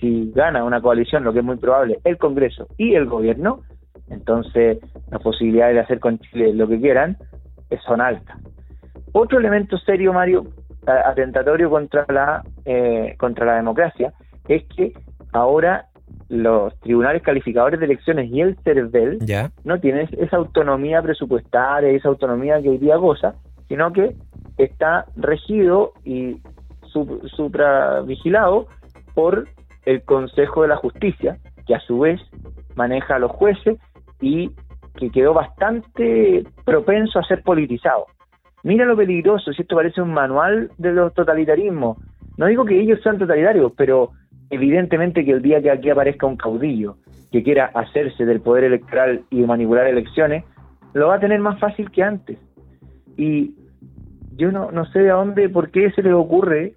si 0.00 0.32
gana 0.34 0.64
una 0.64 0.80
coalición, 0.80 1.24
lo 1.24 1.32
que 1.32 1.40
es 1.40 1.44
muy 1.44 1.56
probable, 1.56 1.98
el 2.04 2.18
Congreso 2.18 2.66
y 2.76 2.94
el 2.94 3.06
gobierno, 3.06 3.60
entonces 4.08 4.78
las 5.10 5.22
posibilidades 5.22 5.74
de 5.74 5.80
hacer 5.80 6.00
con 6.00 6.18
Chile 6.18 6.52
lo 6.54 6.68
que 6.68 6.80
quieran 6.80 7.16
son 7.86 8.00
altas. 8.00 8.36
Otro 9.12 9.38
elemento 9.38 9.78
serio, 9.78 10.12
Mario, 10.12 10.46
atentatorio 10.86 11.70
contra 11.70 12.04
la, 12.08 12.42
eh, 12.64 13.14
contra 13.18 13.46
la 13.46 13.56
democracia, 13.56 14.12
es 14.48 14.64
que 14.64 14.92
ahora 15.32 15.86
los 16.28 16.78
tribunales 16.80 17.22
calificadores 17.22 17.78
de 17.80 17.86
elecciones 17.86 18.30
y 18.30 18.40
el 18.40 18.56
CERVEL 18.62 19.18
no 19.64 19.80
tienen 19.80 20.08
esa 20.18 20.36
autonomía 20.36 21.02
presupuestaria, 21.02 21.90
esa 21.90 22.08
autonomía 22.08 22.60
que 22.60 22.68
hoy 22.68 22.78
día 22.78 22.96
goza, 22.96 23.34
sino 23.68 23.92
que 23.92 24.14
está 24.58 25.06
regido 25.16 25.92
y 26.04 26.40
supravigilado 27.36 28.68
por 29.14 29.48
el 29.84 30.02
Consejo 30.02 30.62
de 30.62 30.68
la 30.68 30.76
Justicia, 30.76 31.38
que 31.66 31.74
a 31.74 31.80
su 31.80 32.00
vez 32.00 32.20
maneja 32.74 33.16
a 33.16 33.18
los 33.18 33.32
jueces 33.32 33.78
y 34.20 34.50
que 34.96 35.10
quedó 35.10 35.34
bastante 35.34 36.44
propenso 36.64 37.18
a 37.18 37.24
ser 37.24 37.42
politizado. 37.42 38.06
Mira 38.62 38.84
lo 38.84 38.96
peligroso, 38.96 39.52
si 39.52 39.62
esto 39.62 39.76
parece 39.76 40.00
un 40.00 40.12
manual 40.12 40.70
de 40.78 40.92
los 40.92 41.14
totalitarismos. 41.14 41.98
No 42.36 42.46
digo 42.46 42.64
que 42.64 42.80
ellos 42.80 43.00
sean 43.02 43.18
totalitarios, 43.18 43.72
pero 43.76 44.10
evidentemente 44.50 45.24
que 45.24 45.32
el 45.32 45.42
día 45.42 45.62
que 45.62 45.70
aquí 45.70 45.90
aparezca 45.90 46.26
un 46.26 46.36
caudillo 46.36 46.96
que 47.30 47.42
quiera 47.42 47.70
hacerse 47.74 48.24
del 48.24 48.40
poder 48.40 48.64
electoral 48.64 49.22
y 49.30 49.42
manipular 49.42 49.86
elecciones, 49.86 50.44
lo 50.94 51.08
va 51.08 51.16
a 51.16 51.20
tener 51.20 51.40
más 51.40 51.58
fácil 51.58 51.90
que 51.90 52.02
antes. 52.02 52.38
Y 53.16 53.54
yo 54.36 54.52
no, 54.52 54.70
no 54.70 54.84
sé 54.86 55.00
de 55.00 55.10
dónde, 55.10 55.48
por 55.48 55.70
qué 55.70 55.90
se 55.92 56.02
le 56.02 56.12
ocurre 56.12 56.74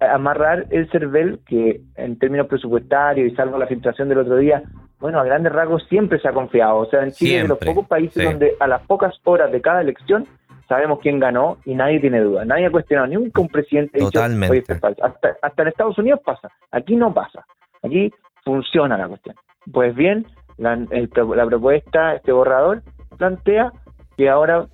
amarrar 0.00 0.66
el 0.70 0.88
CERVEL, 0.90 1.40
que 1.46 1.80
en 1.96 2.18
términos 2.18 2.46
presupuestarios 2.46 3.32
y 3.32 3.34
salvo 3.34 3.58
la 3.58 3.66
filtración 3.66 4.08
del 4.08 4.18
otro 4.18 4.36
día, 4.36 4.62
bueno, 5.00 5.20
a 5.20 5.24
grandes 5.24 5.52
rasgos 5.52 5.84
siempre 5.88 6.20
se 6.20 6.28
ha 6.28 6.32
confiado. 6.32 6.78
O 6.78 6.86
sea, 6.86 7.02
en 7.02 7.12
Chile 7.12 7.36
es 7.36 7.42
de 7.42 7.48
los 7.48 7.58
pocos 7.58 7.86
países 7.86 8.24
donde 8.24 8.54
a 8.60 8.66
las 8.66 8.82
pocas 8.82 9.14
horas 9.24 9.50
de 9.50 9.60
cada 9.60 9.80
elección 9.80 10.26
sabemos 10.68 10.98
quién 11.00 11.18
ganó 11.18 11.58
y 11.64 11.74
nadie 11.74 12.00
tiene 12.00 12.20
duda. 12.20 12.44
Nadie 12.44 12.66
ha 12.66 12.70
cuestionado, 12.70 13.08
nunca 13.08 13.40
un 13.40 13.48
presidente 13.48 13.98
Totalmente. 13.98 14.56
Dicho, 14.56 14.74
hasta, 14.74 15.36
hasta 15.40 15.62
en 15.62 15.68
Estados 15.68 15.98
Unidos 15.98 16.20
pasa. 16.24 16.48
Aquí 16.70 16.94
no 16.94 17.12
pasa. 17.14 17.44
Aquí 17.82 18.12
funciona 18.44 18.98
la 18.98 19.08
cuestión. 19.08 19.36
Pues 19.72 19.94
bien, 19.94 20.26
la, 20.58 20.76
la 20.76 21.46
propuesta, 21.46 22.14
este 22.14 22.32
borrador, 22.32 22.82
plantea 23.16 23.72
que 24.16 24.28
ahora 24.28 24.66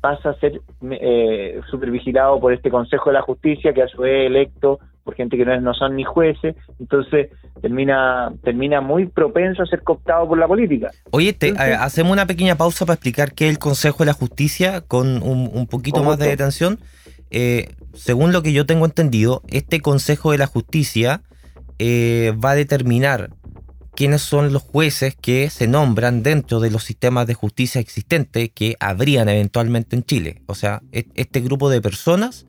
pasa 0.00 0.30
a 0.30 0.34
ser 0.34 0.60
eh, 0.90 1.60
supervigilado 1.70 2.40
por 2.40 2.52
este 2.52 2.70
Consejo 2.70 3.10
de 3.10 3.14
la 3.14 3.22
Justicia, 3.22 3.72
que 3.72 3.82
a 3.82 3.88
su 3.88 4.02
vez 4.02 4.26
electo 4.26 4.80
por 5.04 5.14
gente 5.14 5.36
que 5.36 5.44
no, 5.44 5.60
no 5.60 5.74
son 5.74 5.96
ni 5.96 6.04
jueces, 6.04 6.54
entonces 6.78 7.30
termina 7.60 8.32
termina 8.42 8.80
muy 8.80 9.06
propenso 9.06 9.62
a 9.62 9.66
ser 9.66 9.82
cooptado 9.82 10.28
por 10.28 10.38
la 10.38 10.46
política. 10.46 10.90
Oye, 11.10 11.32
te, 11.32 11.48
eh, 11.48 11.74
hacemos 11.78 12.12
una 12.12 12.26
pequeña 12.26 12.56
pausa 12.56 12.86
para 12.86 12.94
explicar 12.94 13.32
qué 13.32 13.46
es 13.46 13.52
el 13.52 13.58
Consejo 13.58 13.98
de 13.98 14.06
la 14.06 14.12
Justicia 14.12 14.82
con 14.82 15.22
un, 15.22 15.66
poquito 15.66 16.02
más 16.02 16.18
de 16.18 16.28
detención. 16.28 16.78
Eh, 17.30 17.68
según 17.94 18.32
lo 18.32 18.42
que 18.42 18.52
yo 18.52 18.66
tengo 18.66 18.84
entendido, 18.84 19.42
este 19.48 19.80
Consejo 19.80 20.32
de 20.32 20.38
la 20.38 20.46
Justicia 20.46 21.22
eh, 21.78 22.34
va 22.42 22.50
a 22.50 22.54
determinar 22.54 23.30
quiénes 24.00 24.22
son 24.22 24.50
los 24.54 24.62
jueces 24.62 25.14
que 25.14 25.50
se 25.50 25.66
nombran 25.66 26.22
dentro 26.22 26.58
de 26.58 26.70
los 26.70 26.84
sistemas 26.84 27.26
de 27.26 27.34
justicia 27.34 27.82
existentes 27.82 28.48
que 28.54 28.74
habrían 28.80 29.28
eventualmente 29.28 29.94
en 29.94 30.04
Chile. 30.04 30.40
O 30.46 30.54
sea, 30.54 30.80
e-, 30.90 31.04
este 31.16 31.40
grupo 31.40 31.68
de 31.68 31.82
personas 31.82 32.46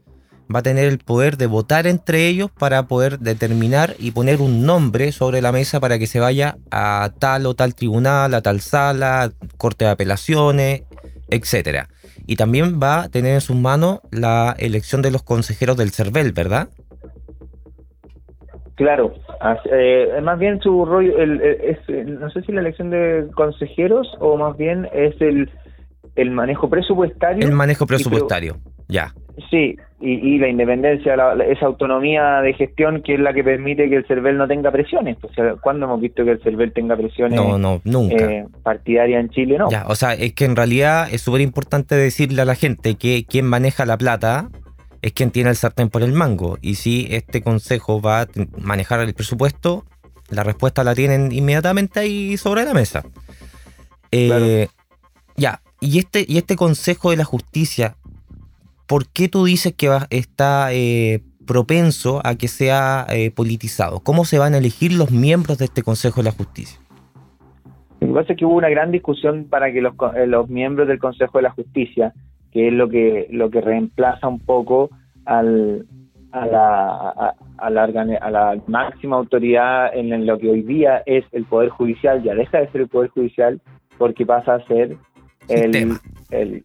va 0.49 0.59
a 0.59 0.63
tener 0.63 0.85
el 0.85 0.99
poder 0.99 1.35
de 1.35 1.47
votar 1.47 1.87
entre 1.87 2.27
ellos 2.27 2.49
para 2.57 2.87
poder 2.87 3.19
determinar 3.19 3.97
y 3.99 4.11
poner 4.11 4.39
un 4.39 4.65
nombre 4.65 5.11
sobre 5.11 5.41
la 5.41 5.51
mesa 5.51 5.81
para 5.81 5.99
que 5.99 6.07
se 6.07 6.21
vaya 6.21 6.57
a 6.71 7.11
tal 7.19 7.45
o 7.45 7.53
tal 7.53 7.75
tribunal, 7.75 8.33
a 8.33 8.41
tal 8.41 8.61
sala, 8.61 9.33
corte 9.57 9.83
de 9.83 9.91
apelaciones, 9.91 10.83
etcétera. 11.29 11.89
Y 12.27 12.37
también 12.37 12.79
va 12.81 13.01
a 13.01 13.09
tener 13.09 13.33
en 13.33 13.41
sus 13.41 13.57
manos 13.57 13.99
la 14.09 14.55
elección 14.57 15.01
de 15.01 15.11
los 15.11 15.23
consejeros 15.23 15.75
del 15.75 15.91
CERVEL, 15.91 16.31
¿verdad? 16.31 16.69
Claro, 18.81 19.13
eh, 19.71 20.19
más 20.23 20.39
bien 20.39 20.59
su 20.59 20.85
rollo, 20.85 21.13
es, 21.19 21.77
no 22.07 22.31
sé 22.31 22.41
si 22.41 22.51
la 22.51 22.61
elección 22.61 22.89
de 22.89 23.27
consejeros 23.35 24.11
o 24.19 24.37
más 24.37 24.57
bien 24.57 24.89
es 24.91 25.13
el, 25.21 25.51
el 26.15 26.31
manejo 26.31 26.67
presupuestario. 26.67 27.47
El 27.47 27.53
manejo 27.53 27.85
presupuestario, 27.85 28.57
ya. 28.87 29.13
Sí, 29.51 29.77
y, 29.99 30.39
la 30.39 30.47
independencia, 30.47 31.13
esa 31.47 31.65
autonomía 31.67 32.41
de 32.41 32.53
gestión 32.53 33.03
que 33.03 33.13
es 33.13 33.19
la 33.19 33.33
que 33.33 33.43
permite 33.43 33.87
que 33.87 33.97
el 33.97 34.07
CERVEL 34.07 34.35
no 34.35 34.47
tenga 34.47 34.71
presiones. 34.71 35.17
O 35.21 35.31
sea, 35.31 35.53
¿cuándo 35.61 35.85
hemos 35.85 36.01
visto 36.01 36.25
que 36.25 36.31
el 36.31 36.41
CERVEL 36.41 36.73
tenga 36.73 36.97
presiones 36.97 37.39
no, 37.39 37.59
no, 37.59 37.81
nunca. 37.83 38.15
Eh, 38.15 38.45
partidarias 38.63 39.21
en 39.21 39.29
Chile? 39.29 39.59
No. 39.59 39.69
Ya, 39.69 39.85
o 39.87 39.93
sea, 39.93 40.13
es 40.13 40.33
que 40.33 40.45
en 40.45 40.55
realidad 40.55 41.07
es 41.11 41.21
súper 41.21 41.41
importante 41.41 41.93
decirle 41.93 42.41
a 42.41 42.45
la 42.45 42.55
gente 42.55 42.95
que 42.95 43.25
quien 43.29 43.45
maneja 43.45 43.85
la 43.85 43.97
plata 43.97 44.49
es 45.01 45.13
quien 45.13 45.31
tiene 45.31 45.49
el 45.49 45.55
sartén 45.55 45.89
por 45.89 46.03
el 46.03 46.13
mango. 46.13 46.57
Y 46.61 46.75
si 46.75 47.07
este 47.09 47.41
consejo 47.41 48.01
va 48.01 48.21
a 48.21 48.27
manejar 48.57 48.99
el 49.01 49.13
presupuesto, 49.13 49.85
la 50.29 50.43
respuesta 50.43 50.83
la 50.83 50.95
tienen 50.95 51.31
inmediatamente 51.31 51.99
ahí 51.99 52.37
sobre 52.37 52.63
la 52.63 52.73
mesa. 52.73 53.03
Eh, 54.11 54.67
ya, 55.35 55.61
y 55.79 55.99
este, 55.99 56.25
y 56.27 56.37
este 56.37 56.55
consejo 56.55 57.11
de 57.11 57.17
la 57.17 57.25
justicia, 57.25 57.95
¿por 58.87 59.07
qué 59.07 59.27
tú 59.27 59.45
dices 59.45 59.73
que 59.73 59.89
está 60.09 60.73
eh, 60.73 61.21
propenso 61.45 62.21
a 62.23 62.35
que 62.35 62.47
sea 62.47 63.05
eh, 63.09 63.31
politizado? 63.31 64.01
¿Cómo 64.01 64.25
se 64.25 64.37
van 64.37 64.53
a 64.53 64.57
elegir 64.59 64.93
los 64.93 65.11
miembros 65.11 65.57
de 65.57 65.65
este 65.65 65.83
consejo 65.83 66.21
de 66.21 66.25
la 66.25 66.31
justicia? 66.31 66.79
Lo 67.99 68.07
que 68.07 68.13
pasa 68.13 68.33
es 68.33 68.39
que 68.39 68.45
hubo 68.45 68.55
una 68.55 68.69
gran 68.69 68.91
discusión 68.91 69.45
para 69.49 69.71
que 69.71 69.79
los, 69.79 69.93
los 70.27 70.49
miembros 70.49 70.87
del 70.87 70.97
Consejo 70.97 71.37
de 71.37 71.43
la 71.43 71.51
Justicia 71.51 72.13
que 72.51 72.67
es 72.67 72.73
lo 72.73 72.89
que 72.89 73.27
lo 73.31 73.49
que 73.49 73.61
reemplaza 73.61 74.27
un 74.27 74.39
poco 74.39 74.89
al, 75.25 75.85
a, 76.31 76.45
la, 76.45 77.33
a, 77.57 77.69
la, 77.69 77.83
a 77.83 78.31
la 78.31 78.61
máxima 78.67 79.17
autoridad 79.17 79.95
en 79.95 80.25
lo 80.25 80.37
que 80.37 80.49
hoy 80.49 80.61
día 80.61 81.03
es 81.05 81.25
el 81.31 81.45
Poder 81.45 81.69
Judicial, 81.69 82.23
ya 82.23 82.33
deja 82.33 82.59
de 82.59 82.71
ser 82.71 82.81
el 82.81 82.87
Poder 82.87 83.09
Judicial 83.09 83.61
porque 83.97 84.25
pasa 84.25 84.55
a 84.55 84.65
ser 84.65 84.97
el, 85.47 85.97
el, 86.31 86.63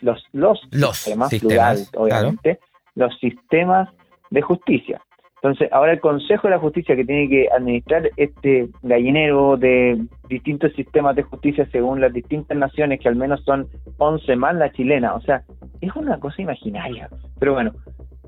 los, 0.00 0.24
los, 0.32 0.60
los, 0.70 0.96
sistemas, 0.96 1.90
obviamente, 1.96 2.60
los 2.94 3.16
sistemas 3.18 3.88
de 4.30 4.42
justicia. 4.42 5.00
Entonces, 5.42 5.72
ahora 5.72 5.90
el 5.90 5.98
Consejo 5.98 6.46
de 6.46 6.54
la 6.54 6.60
Justicia 6.60 6.94
que 6.94 7.04
tiene 7.04 7.28
que 7.28 7.48
administrar 7.50 8.08
este 8.16 8.68
gallinero 8.82 9.56
de 9.56 10.00
distintos 10.28 10.72
sistemas 10.74 11.16
de 11.16 11.24
justicia 11.24 11.68
según 11.72 12.00
las 12.00 12.12
distintas 12.12 12.56
naciones, 12.56 13.00
que 13.00 13.08
al 13.08 13.16
menos 13.16 13.42
son 13.42 13.66
11 13.98 14.36
más 14.36 14.54
la 14.54 14.70
chilena, 14.70 15.14
o 15.14 15.20
sea, 15.20 15.42
es 15.80 15.96
una 15.96 16.20
cosa 16.20 16.40
imaginaria. 16.40 17.08
Pero 17.40 17.54
bueno, 17.54 17.72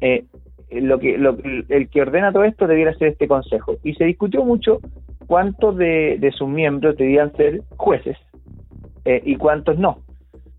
eh, 0.00 0.24
lo 0.72 0.98
que 0.98 1.14
el 1.14 1.88
que 1.88 2.02
ordena 2.02 2.32
todo 2.32 2.42
esto 2.42 2.66
debiera 2.66 2.92
ser 2.94 3.08
este 3.08 3.28
Consejo. 3.28 3.76
Y 3.84 3.94
se 3.94 4.06
discutió 4.06 4.44
mucho 4.44 4.80
cuántos 5.28 5.76
de, 5.76 6.32
sus 6.36 6.48
miembros 6.48 6.96
debían 6.96 7.30
ser 7.36 7.62
jueces 7.76 8.16
eh, 9.04 9.22
y 9.24 9.36
cuántos 9.36 9.78
no. 9.78 9.98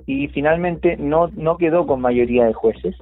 Y 0.05 0.29
finalmente 0.29 0.95
no, 0.95 1.27
no 1.35 1.57
quedó 1.57 1.85
con 1.85 1.99
mayoría 1.99 2.45
de 2.45 2.53
jueces. 2.53 2.95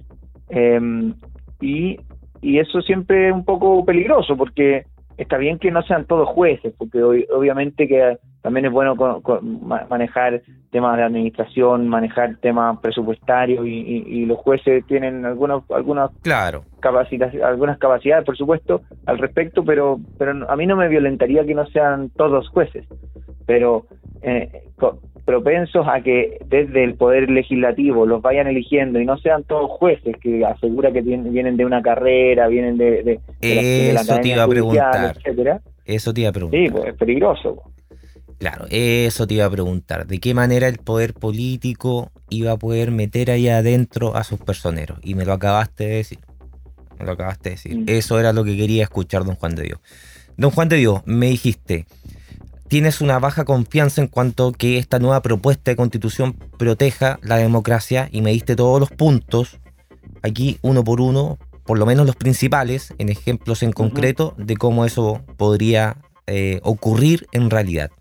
Eh, 0.50 1.14
y 1.62 2.00
y 2.44 2.60
eso 2.60 2.82
siempre 2.82 3.30
es 3.30 3.34
un 3.34 3.46
poco 3.46 3.84
peligroso 3.86 4.36
porque 4.38 4.86
está 5.18 5.38
bien 5.38 5.60
que 5.60 5.72
no 5.72 5.82
sean 5.84 6.06
todos 6.06 6.28
jueces, 6.30 6.74
porque 6.78 7.02
obviamente 7.02 7.88
que 7.88 8.18
también 8.42 8.66
es 8.66 8.72
bueno 8.72 8.96
manejar 9.90 10.42
temas 10.72 10.98
de 10.98 11.04
administración, 11.04 11.88
manejar 11.88 12.38
temas 12.42 12.80
presupuestarios 12.80 13.66
y, 13.66 14.26
los 14.26 14.38
jueces 14.40 14.86
tienen 14.88 15.26
algunas 15.26 15.64
algunas 15.72 16.12
claro. 16.22 16.64
capacidades, 16.80 17.42
algunas 17.42 17.78
capacidades, 17.78 18.26
por 18.26 18.38
supuesto, 18.38 18.82
al 19.06 19.20
respecto, 19.20 19.64
pero 19.64 20.00
pero 20.18 20.50
a 20.50 20.56
mí 20.56 20.66
no 20.66 20.76
me 20.76 20.88
violentaría 20.88 21.46
que 21.46 21.56
no 21.56 21.66
sean 21.68 22.10
todos 22.10 22.50
jueces, 22.50 22.86
pero 23.46 23.86
eh, 24.22 24.64
propensos 25.26 25.86
a 25.88 26.02
que 26.02 26.38
desde 26.46 26.84
el 26.84 26.96
poder 26.96 27.30
legislativo 27.30 28.06
los 28.06 28.22
vayan 28.22 28.48
eligiendo 28.48 29.00
y 29.00 29.06
no 29.06 29.18
sean 29.18 29.44
todos 29.44 29.72
jueces 29.72 30.16
que 30.22 30.46
asegura 30.46 30.92
que 30.92 31.02
vienen 31.02 31.58
de 31.58 31.66
una 31.66 31.82
carrera, 31.82 32.48
vienen 32.48 32.78
de, 32.78 33.04
de, 33.04 33.20
Eso 33.42 34.20
te 34.20 34.28
iba 34.30 34.44
a 34.44 34.48
preguntar. 34.48 35.18
Eso 35.86 36.14
te 36.14 36.22
iba 36.22 36.30
a 36.30 36.34
preguntar. 36.34 36.60
Sí, 36.60 36.70
pues 36.70 36.86
es 36.88 36.96
peligroso. 36.96 37.64
Claro, 38.38 38.66
eso 38.70 39.26
te 39.26 39.36
iba 39.36 39.46
a 39.46 39.50
preguntar. 39.50 40.06
¿De 40.06 40.20
qué 40.20 40.34
manera 40.34 40.68
el 40.68 40.78
poder 40.78 41.14
político 41.14 42.12
iba 42.30 42.52
a 42.52 42.58
poder 42.58 42.92
meter 42.92 43.32
ahí 43.32 43.48
adentro 43.48 44.18
a 44.18 44.26
sus 44.26 44.40
personeros? 44.40 45.00
Y 45.02 45.16
me 45.16 45.24
lo 45.24 45.32
acabaste 45.32 45.86
de 45.86 45.96
decir. 45.96 46.20
Me 47.00 47.06
lo 47.06 47.14
acabaste 47.14 47.50
de 47.50 47.56
decir. 47.56 47.78
Mm. 47.78 47.86
Eso 47.88 48.20
era 48.20 48.34
lo 48.34 48.44
que 48.44 48.58
quería 48.58 48.84
escuchar, 48.84 49.24
don 49.24 49.36
Juan 49.36 49.56
de 49.56 49.64
Dios. 49.64 49.80
Don 50.36 50.52
Juan 50.52 50.68
de 50.68 50.78
Dios, 50.78 51.02
me 51.06 51.28
dijiste, 51.28 51.86
tienes 52.68 53.02
una 53.02 53.20
baja 53.20 53.46
confianza 53.46 54.02
en 54.02 54.08
cuanto 54.08 54.52
que 54.52 54.78
esta 54.78 55.00
nueva 55.00 55.22
propuesta 55.22 55.72
de 55.72 55.78
constitución 55.78 56.34
proteja 56.58 57.20
la 57.22 57.38
democracia 57.38 58.10
y 58.12 58.22
me 58.22 58.32
diste 58.32 58.56
todos 58.56 58.80
los 58.80 58.90
puntos, 58.90 59.60
aquí 60.22 60.58
uno 60.62 60.84
por 60.84 61.02
uno, 61.02 61.38
por 61.66 61.78
lo 61.78 61.86
menos 61.86 62.06
los 62.06 62.16
principales, 62.16 62.94
en 62.98 63.10
ejemplos 63.10 63.64
en 63.64 63.72
concreto 63.72 64.34
de 64.38 64.58
cómo 64.58 64.86
eso 64.86 65.22
podría 65.38 65.98
eh, 66.28 66.60
ocurrir 66.64 67.28
en 67.32 67.50
realidad. 67.50 67.92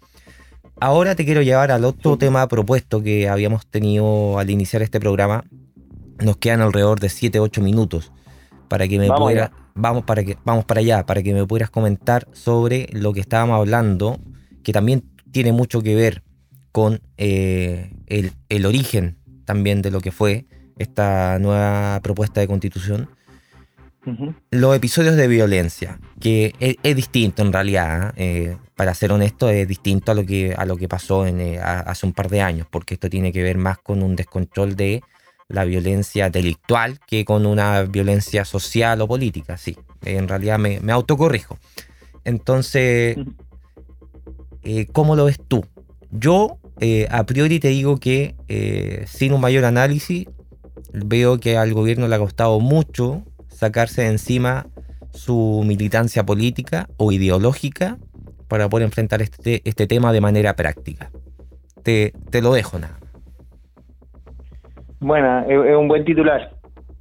Ahora 0.80 1.14
te 1.14 1.24
quiero 1.24 1.42
llevar 1.42 1.70
al 1.70 1.84
otro 1.84 2.16
tema 2.18 2.46
propuesto 2.48 3.02
que 3.02 3.28
habíamos 3.28 3.66
tenido 3.66 4.38
al 4.38 4.50
iniciar 4.50 4.82
este 4.82 4.98
programa. 4.98 5.44
Nos 6.18 6.38
quedan 6.38 6.60
alrededor 6.60 6.98
de 6.98 7.08
7-8 7.08 7.60
minutos 7.62 8.12
para 8.68 8.88
que 8.88 8.98
me 8.98 9.08
pudieras, 9.08 9.50
vamos 9.74 10.04
para 10.04 10.24
que 10.24 10.36
vamos 10.44 10.64
para 10.64 10.80
allá, 10.80 11.06
para 11.06 11.22
que 11.22 11.34
me 11.34 11.46
pudieras 11.46 11.70
comentar 11.70 12.26
sobre 12.32 12.88
lo 12.92 13.12
que 13.12 13.20
estábamos 13.20 13.58
hablando 13.58 14.18
que 14.62 14.72
también 14.72 15.04
tiene 15.30 15.52
mucho 15.52 15.82
que 15.82 15.94
ver 15.94 16.22
con 16.72 17.00
eh, 17.16 17.90
el, 18.06 18.66
origen 18.66 19.18
también 19.44 19.82
de 19.82 19.90
lo 19.90 20.00
que 20.00 20.10
fue 20.10 20.46
esta 20.78 21.38
nueva 21.38 22.00
propuesta 22.02 22.40
de 22.40 22.48
constitución. 22.48 23.08
Los 24.50 24.74
episodios 24.74 25.14
de 25.14 25.28
violencia, 25.28 26.00
que 26.18 26.54
es, 26.58 26.96
distinto 26.96 27.42
en 27.42 27.52
realidad, 27.52 28.12
¿eh? 28.16 28.56
para 28.74 28.94
ser 28.94 29.12
honesto, 29.12 29.48
es 29.48 29.68
distinto 29.68 30.10
a 30.10 30.14
lo 30.16 30.26
que, 30.26 30.54
a 30.56 30.64
lo 30.64 30.76
que 30.76 30.88
pasó 30.88 31.24
en, 31.24 31.40
eh, 31.40 31.60
hace 31.60 32.06
un 32.06 32.12
par 32.12 32.28
de 32.28 32.40
años, 32.40 32.66
porque 32.68 32.94
esto 32.94 33.08
tiene 33.08 33.32
que 33.32 33.44
ver 33.44 33.58
más 33.58 33.78
con 33.78 34.02
un 34.02 34.16
descontrol 34.16 34.74
de 34.74 35.02
la 35.46 35.64
violencia 35.64 36.30
delictual 36.30 36.98
que 37.06 37.24
con 37.24 37.46
una 37.46 37.82
violencia 37.82 38.44
social 38.44 39.00
o 39.02 39.06
política, 39.06 39.56
sí. 39.56 39.76
En 40.04 40.26
realidad 40.26 40.58
me, 40.58 40.80
me 40.80 40.90
autocorrijo. 40.90 41.58
Entonces, 42.24 43.16
eh, 44.64 44.86
¿cómo 44.92 45.16
lo 45.16 45.24
ves 45.24 45.40
tú? 45.46 45.64
Yo 46.10 46.58
eh, 46.80 47.06
a 47.10 47.24
priori 47.24 47.58
te 47.58 47.68
digo 47.68 47.96
que 47.96 48.34
eh, 48.48 49.04
sin 49.06 49.32
un 49.32 49.40
mayor 49.40 49.64
análisis 49.64 50.28
veo 50.92 51.38
que 51.38 51.56
al 51.56 51.72
gobierno 51.74 52.08
le 52.08 52.14
ha 52.14 52.18
costado 52.18 52.60
mucho 52.60 53.22
sacarse 53.48 54.02
de 54.02 54.08
encima 54.08 54.66
su 55.10 55.62
militancia 55.66 56.24
política 56.24 56.86
o 56.96 57.12
ideológica 57.12 57.98
para 58.48 58.68
poder 58.68 58.86
enfrentar 58.86 59.22
este, 59.22 59.62
este 59.64 59.86
tema 59.86 60.12
de 60.12 60.20
manera 60.20 60.54
práctica. 60.54 61.10
Te, 61.82 62.12
lo 62.42 62.52
dejo 62.52 62.78
nada. 62.78 62.98
Bueno, 65.00 65.40
es 65.48 65.76
un 65.76 65.88
buen 65.88 66.04
titular. 66.04 66.52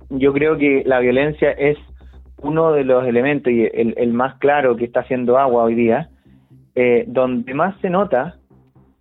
Yo 0.10 0.34
creo 0.34 0.58
que 0.58 0.84
la 0.86 1.00
violencia 1.00 1.52
es 1.52 1.78
uno 2.41 2.71
de 2.74 2.84
los 2.84 3.06
elementos 3.06 3.54
y 3.54 3.69
el 3.74 4.13
más 4.13 4.39
claro 4.39 4.76
que 4.76 4.86
está 4.86 5.02
haciendo 5.02 5.38
agua 5.38 5.63
hoy 5.63 5.76
día 5.76 6.10
eh, 6.75 7.05
donde 7.07 7.53
más 7.53 7.79
se 7.81 7.89
nota, 7.89 8.38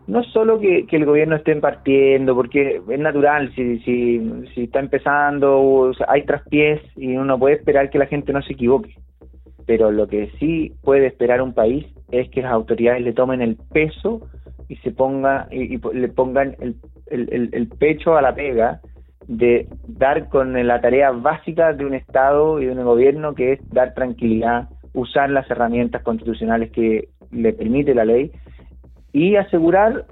no 0.07 0.25
solo 0.25 0.59
que, 0.59 0.87
el 0.91 1.05
gobierno 1.05 1.37
esté 1.37 1.55
partiendo, 1.57 2.35
porque 2.35 2.83
es 2.89 2.99
natural, 2.99 3.53
si, 3.55 3.79
si, 3.81 4.63
está 4.63 4.81
empezando, 4.81 5.93
hay 6.09 6.25
traspiés 6.25 6.81
y 6.97 7.17
uno 7.17 7.39
puede 7.39 7.57
esperar 7.57 7.91
que 7.91 7.99
la 7.99 8.07
gente 8.07 8.33
no 8.33 8.43
se 8.43 8.55
equivoque. 8.55 8.97
Pero 9.67 9.93
lo 9.93 10.09
que 10.09 10.33
sí 10.41 10.73
puede 10.83 11.07
esperar 11.07 11.41
un 11.41 11.55
país 11.55 11.87
es 12.11 12.29
que 12.31 12.43
las 12.43 12.51
autoridades 12.51 13.03
le 13.03 13.13
tomen 13.13 13.41
el 13.41 13.57
peso 13.73 14.23
y 14.69 14.77
se 14.77 14.91
ponga 14.91 15.47
y, 15.53 15.79
le 15.93 16.09
pongan 16.09 16.57
el, 16.59 16.75
el, 17.07 17.51
el, 17.53 17.69
pecho 17.69 18.17
a 18.17 18.23
la 18.23 18.35
pega 18.35 18.81
de 19.29 19.69
dar 19.87 20.29
con 20.29 20.55
la 20.67 20.81
tarea 20.81 21.13
básica 21.13 21.73
de 21.73 21.85
un 21.85 21.95
Estado 21.95 22.61
y 22.61 22.67
de 22.67 22.73
un 22.73 22.85
gobierno 22.85 23.35
que 23.35 23.53
es 23.53 23.71
dar 23.71 23.95
tranquilidad, 23.95 24.69
usar 24.93 25.31
las 25.31 25.49
herramientas 25.51 26.03
constitucionales 26.03 26.73
que 26.73 27.09
le 27.31 27.53
permite 27.53 27.95
la 27.95 28.05
ley 28.05 28.33
y 29.13 29.37
asegurar 29.37 30.07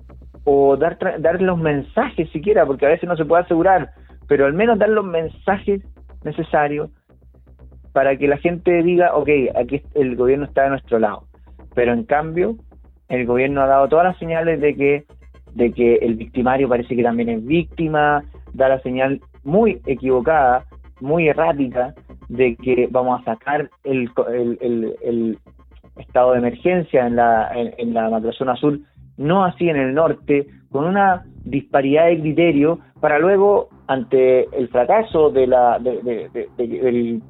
o 0.45 0.77
dar, 0.77 0.99
dar 1.21 1.43
los 1.43 1.59
mensajes 1.59 2.31
siquiera, 2.31 2.65
porque 2.65 2.87
a 2.87 2.91
veces 2.91 3.09
no 3.09 3.17
se 3.17 3.25
puede 3.25 3.43
asegurar, 3.43 3.91
pero 4.27 4.47
al 4.47 4.55
menos 4.55 4.79
dar 4.79 4.89
los 4.89 5.05
mensajes 5.05 5.83
necesarios 6.25 6.91
para 7.93 8.17
que 8.17 8.29
la 8.29 8.39
gente 8.39 8.83
diga, 8.83 9.15
ok, 9.15 9.29
aquí 9.57 9.83
el 9.95 10.17
gobierno 10.17 10.45
está 10.45 10.65
de 10.65 10.71
nuestro 10.71 10.99
lado. 10.99 11.25
Pero 11.75 11.93
en 11.93 12.05
cambio, 12.05 12.57
el 13.09 13.27
gobierno 13.27 13.63
ha 13.63 13.67
dado 13.67 13.89
todas 13.89 14.05
las 14.05 14.19
señales 14.19 14.61
de 14.61 14.75
que, 14.75 15.05
de 15.55 15.73
que 15.73 15.97
el 15.97 16.15
victimario 16.15 16.69
parece 16.69 16.95
que 16.95 17.03
también 17.03 17.29
es 17.29 17.45
víctima, 17.45 18.23
da 18.53 18.69
la 18.69 18.81
señal 18.81 19.21
muy 19.45 19.81
equivocada, 19.87 20.65
muy 21.01 21.29
errática, 21.29 21.95
de 22.29 22.57
que 22.57 22.89
vamos 22.91 23.21
a 23.21 23.25
sacar 23.25 23.71
el, 23.85 24.11
el, 24.61 25.39
estado 25.99 26.33
de 26.33 26.39
emergencia 26.39 27.07
en 27.07 27.17
la, 27.17 27.51
en, 27.55 27.95
la 27.95 28.11
macrozona 28.11 28.57
sur, 28.57 28.79
no 29.17 29.45
así 29.45 29.69
en 29.69 29.77
el 29.77 29.95
norte, 29.95 30.47
con 30.71 30.85
una 30.85 31.25
disparidad 31.45 32.07
de 32.07 32.21
criterio 32.21 32.79
para 33.01 33.19
luego, 33.19 33.69
ante 33.87 34.45
el 34.57 34.69
fracaso 34.69 35.31
de 35.31 35.47
la, 35.47 35.79
del 35.79 37.23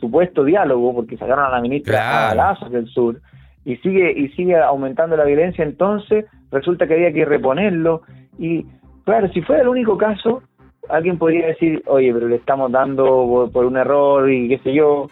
supuesto 0.00 0.44
diálogo, 0.44 0.94
porque 0.94 1.16
sacaron 1.16 1.44
a 1.44 1.50
la 1.50 1.60
ministra 1.60 2.28
a 2.30 2.34
balazos 2.34 2.70
del 2.70 2.86
sur, 2.86 3.20
y 3.64 3.76
sigue, 3.76 4.12
y 4.12 4.28
sigue 4.30 4.56
aumentando 4.56 5.16
la 5.16 5.24
violencia, 5.24 5.64
entonces 5.64 6.24
resulta 6.50 6.86
que 6.86 6.94
había 6.94 7.12
que 7.12 7.24
reponerlo. 7.24 8.02
Y 8.38 8.64
claro, 9.04 9.28
si 9.28 9.42
fuera 9.42 9.62
el 9.62 9.68
único 9.68 9.98
caso, 9.98 10.42
alguien 10.88 11.18
podría 11.18 11.48
decir, 11.48 11.82
oye, 11.86 12.12
pero 12.12 12.28
le 12.28 12.36
estamos 12.36 12.72
dando 12.72 13.50
por 13.52 13.64
un 13.64 13.76
error 13.76 14.30
y 14.30 14.48
qué 14.48 14.58
sé 14.58 14.72
yo. 14.72 15.08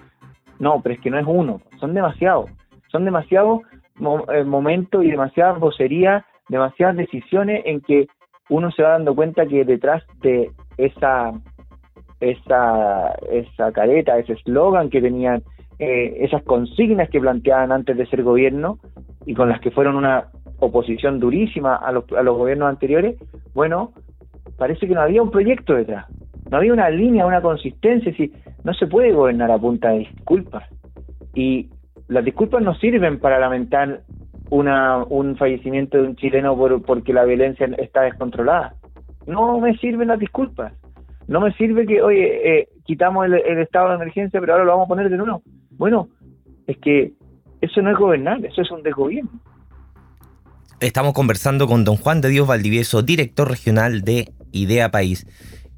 No, 0.59 0.81
pero 0.83 0.95
es 0.95 1.01
que 1.01 1.11
no 1.11 1.19
es 1.19 1.27
uno, 1.27 1.61
son 1.79 1.95
demasiados. 1.95 2.51
Son 2.89 3.05
demasiados 3.05 3.63
eh, 4.33 4.45
momentos 4.45 5.05
y 5.05 5.11
demasiadas 5.11 5.59
vocerías, 5.59 6.25
demasiadas 6.49 6.97
decisiones 6.97 7.63
en 7.65 7.81
que 7.81 8.07
uno 8.49 8.71
se 8.71 8.83
va 8.83 8.91
dando 8.91 9.15
cuenta 9.15 9.47
que 9.47 9.65
detrás 9.65 10.03
de 10.23 10.51
esa 10.77 11.33
esa 12.21 13.15
esa 13.31 13.73
careta, 13.73 14.19
ese 14.19 14.33
eslogan 14.33 14.91
que 14.91 15.01
tenían, 15.01 15.43
eh, 15.79 16.17
esas 16.21 16.43
consignas 16.43 17.11
que 17.11 17.21
planteaban 17.21 17.73
antes 17.73 17.97
de 17.97 18.07
ser 18.07 18.23
gobierno 18.23 18.79
y 19.27 19.35
con 19.35 19.49
las 19.49 19.61
que 19.61 19.71
fueron 19.71 19.97
una 19.97 20.29
oposición 20.59 21.21
durísima 21.21 21.77
a 21.77 21.93
los, 21.93 22.05
a 22.13 22.23
los 22.23 22.37
gobiernos 22.37 22.69
anteriores, 22.69 23.17
bueno, 23.55 23.93
parece 24.57 24.89
que 24.89 24.95
no 24.95 25.03
había 25.03 25.23
un 25.23 25.31
proyecto 25.31 25.75
detrás, 25.75 26.07
no 26.51 26.57
había 26.57 26.73
una 26.73 26.91
línea, 26.91 27.27
una 27.27 27.43
consistencia, 27.43 28.13
si 28.15 28.33
no 28.65 28.75
se 28.75 28.87
puede 28.87 29.13
gobernar 29.13 29.51
a 29.51 29.59
punta 29.59 29.91
de 29.91 29.99
disculpas. 30.01 30.65
Y 31.35 31.69
las 32.09 32.25
disculpas 32.25 32.63
no 32.63 32.75
sirven 32.75 33.19
para 33.19 33.39
lamentar 33.39 34.03
una, 34.51 35.05
un 35.05 35.37
fallecimiento 35.37 35.99
de 35.99 36.05
un 36.05 36.17
chileno 36.17 36.57
por, 36.57 36.83
porque 36.83 37.13
la 37.13 37.25
violencia 37.25 37.69
está 37.79 38.03
descontrolada. 38.03 38.75
No 39.27 39.61
me 39.61 39.77
sirven 39.77 40.09
las 40.09 40.19
disculpas. 40.19 40.73
No 41.27 41.41
me 41.41 41.53
sirve 41.53 41.87
que, 41.87 42.01
oye, 42.01 42.61
eh, 42.61 42.69
quitamos 42.85 43.27
el, 43.27 43.59
estado 43.59 43.91
de 43.91 43.97
emergencia, 43.97 44.41
pero 44.41 44.55
ahora 44.55 44.65
lo 44.65 44.73
vamos 44.73 44.87
a 44.87 44.89
poner 44.89 45.11
de 45.11 45.19
nuevo. 45.19 45.43
Bueno, 45.73 46.09
es 46.67 46.79
que 46.79 47.13
eso 47.61 47.83
no 47.83 47.91
es 47.91 47.99
gobernar, 47.99 48.43
eso 48.47 48.63
es 48.63 48.71
un 48.71 48.83
desgobierno. 48.83 49.31
Estamos 50.81 51.13
conversando 51.13 51.67
con 51.67 51.85
don 51.85 51.97
Juan 51.97 52.23
de 52.23 52.31
Dios 52.31 52.47
Valdivieso, 52.47 53.03
director 53.03 53.51
regional 53.51 54.01
de 54.03 54.33
Idea 54.53 54.91
País. 54.91 55.27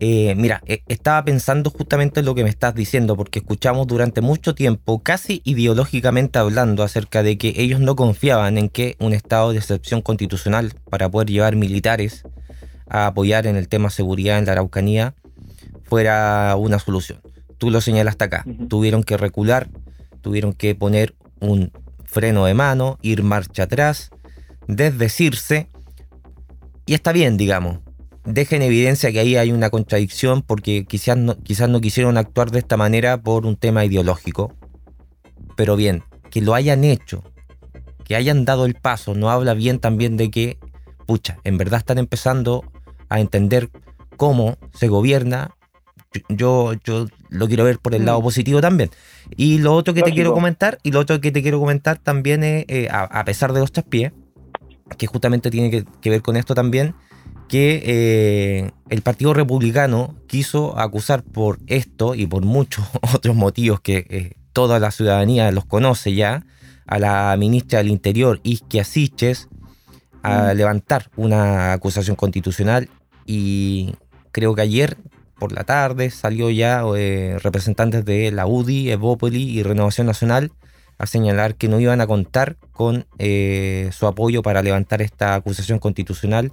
Eh, 0.02 0.34
mira, 0.34 0.62
eh, 0.64 0.82
estaba 0.88 1.22
pensando 1.26 1.68
justamente 1.68 2.20
en 2.20 2.26
lo 2.26 2.34
que 2.34 2.42
me 2.42 2.48
estás 2.48 2.74
diciendo, 2.74 3.16
porque 3.16 3.40
escuchamos 3.40 3.86
durante 3.86 4.22
mucho 4.22 4.54
tiempo, 4.54 5.02
casi 5.02 5.42
ideológicamente 5.44 6.38
hablando, 6.38 6.82
acerca 6.82 7.22
de 7.22 7.36
que 7.36 7.52
ellos 7.58 7.80
no 7.80 7.96
confiaban 7.96 8.56
en 8.56 8.70
que 8.70 8.96
un 8.98 9.12
estado 9.12 9.52
de 9.52 9.58
excepción 9.58 10.00
constitucional 10.00 10.72
para 10.88 11.10
poder 11.10 11.28
llevar 11.28 11.54
militares 11.54 12.24
a 12.88 13.08
apoyar 13.08 13.46
en 13.46 13.56
el 13.56 13.68
tema 13.68 13.90
seguridad 13.90 14.38
en 14.38 14.46
la 14.46 14.52
Araucanía 14.52 15.14
fuera 15.82 16.56
una 16.56 16.78
solución. 16.78 17.20
Tú 17.58 17.70
lo 17.70 17.82
señalaste 17.82 18.24
acá, 18.24 18.46
tuvieron 18.70 19.02
que 19.02 19.18
recular, 19.18 19.68
tuvieron 20.22 20.54
que 20.54 20.74
poner 20.74 21.14
un 21.40 21.72
freno 22.04 22.46
de 22.46 22.54
mano, 22.54 22.98
ir 23.02 23.22
marcha 23.22 23.64
atrás, 23.64 24.08
desdecirse. 24.66 25.68
Y 26.86 26.94
está 26.94 27.12
bien, 27.12 27.36
digamos. 27.36 27.80
Deja 28.24 28.56
en 28.56 28.62
evidencia 28.62 29.11
que 29.12 29.20
ahí 29.20 29.37
hay 29.37 29.52
una 29.52 29.70
contradicción 29.70 30.42
porque 30.42 30.85
quizás 30.85 31.16
no, 31.16 31.37
quizás 31.38 31.68
no 31.68 31.80
quisieron 31.80 32.16
actuar 32.18 32.50
de 32.50 32.59
esta 32.59 32.76
manera 32.76 33.22
por 33.22 33.46
un 33.46 33.56
tema 33.56 33.85
ideológico. 33.85 34.54
Pero 35.56 35.76
bien, 35.76 36.04
que 36.30 36.40
lo 36.40 36.54
hayan 36.54 36.85
hecho, 36.85 37.24
que 38.04 38.16
hayan 38.16 38.44
dado 38.44 38.66
el 38.66 38.74
paso, 38.74 39.14
no 39.14 39.30
habla 39.30 39.54
bien 39.54 39.78
también 39.78 40.16
de 40.16 40.30
que, 40.30 40.59
pucha, 41.06 41.38
en 41.44 41.59
verdad 41.59 41.78
están 41.78 41.98
empezando 41.98 42.64
a 43.09 43.20
entender 43.20 43.70
cómo 44.16 44.59
se 44.74 44.88
gobierna. 44.88 45.54
Yo, 46.28 46.74
yo 46.85 47.06
lo 47.28 47.46
quiero 47.46 47.64
ver 47.64 47.78
por 47.78 47.94
el 47.94 48.04
lado 48.04 48.20
mm. 48.20 48.24
positivo 48.24 48.61
también. 48.61 48.90
Y 49.37 49.59
lo 49.59 49.74
otro 49.74 49.94
que 49.94 50.02
te 50.02 50.12
quiero 50.12 50.35
comentar, 50.35 50.78
y 50.83 50.90
lo 50.90 51.00
otro 51.00 51.20
que 51.20 51.30
te 51.30 51.42
quiero 51.42 51.61
comentar 51.61 51.98
también 51.98 52.42
es, 52.42 52.64
eh, 52.68 52.88
a, 52.90 53.24
pesar 53.24 53.52
de 53.52 53.61
los 53.61 53.72
traspiés, 53.72 54.12
que 54.98 55.06
justamente 55.06 55.50
tiene 55.50 55.70
que, 55.70 56.11
ver 56.11 56.22
con 56.22 56.37
esto 56.37 56.54
también, 56.54 56.94
que 57.50 57.82
eh, 57.84 58.70
el 58.88 59.02
Partido 59.02 59.34
Republicano 59.34 60.14
quiso 60.28 60.78
acusar 60.78 61.24
por 61.24 61.58
esto 61.66 62.14
y 62.14 62.26
por 62.26 62.44
muchos 62.44 62.86
otros 63.14 63.34
motivos 63.34 63.80
que 63.80 64.06
eh, 64.08 64.32
toda 64.52 64.78
la 64.78 64.92
ciudadanía 64.92 65.50
los 65.50 65.64
conoce 65.64 66.14
ya, 66.14 66.46
a 66.86 66.98
la 66.98 67.36
ministra 67.36 67.78
del 67.78 67.88
Interior, 67.88 68.40
Isquia 68.42 68.84
Siches, 68.84 69.48
a 70.22 70.52
mm. 70.52 70.56
levantar 70.56 71.10
una 71.16 71.72
acusación 71.72 72.16
constitucional 72.16 72.88
y 73.26 73.94
creo 74.32 74.54
que 74.54 74.62
ayer 74.62 74.96
por 75.38 75.52
la 75.52 75.64
tarde 75.64 76.10
salió 76.10 76.50
ya 76.50 76.84
eh, 76.96 77.36
representantes 77.42 78.04
de 78.04 78.30
la 78.30 78.46
UDI, 78.46 78.90
Evópoli 78.90 79.42
y 79.42 79.62
Renovación 79.62 80.06
Nacional 80.06 80.52
a 80.98 81.06
señalar 81.06 81.54
que 81.54 81.68
no 81.68 81.80
iban 81.80 82.00
a 82.00 82.06
contar 82.06 82.58
con 82.72 83.06
eh, 83.18 83.88
su 83.90 84.06
apoyo 84.06 84.42
para 84.42 84.62
levantar 84.62 85.00
esta 85.00 85.34
acusación 85.34 85.78
constitucional, 85.78 86.52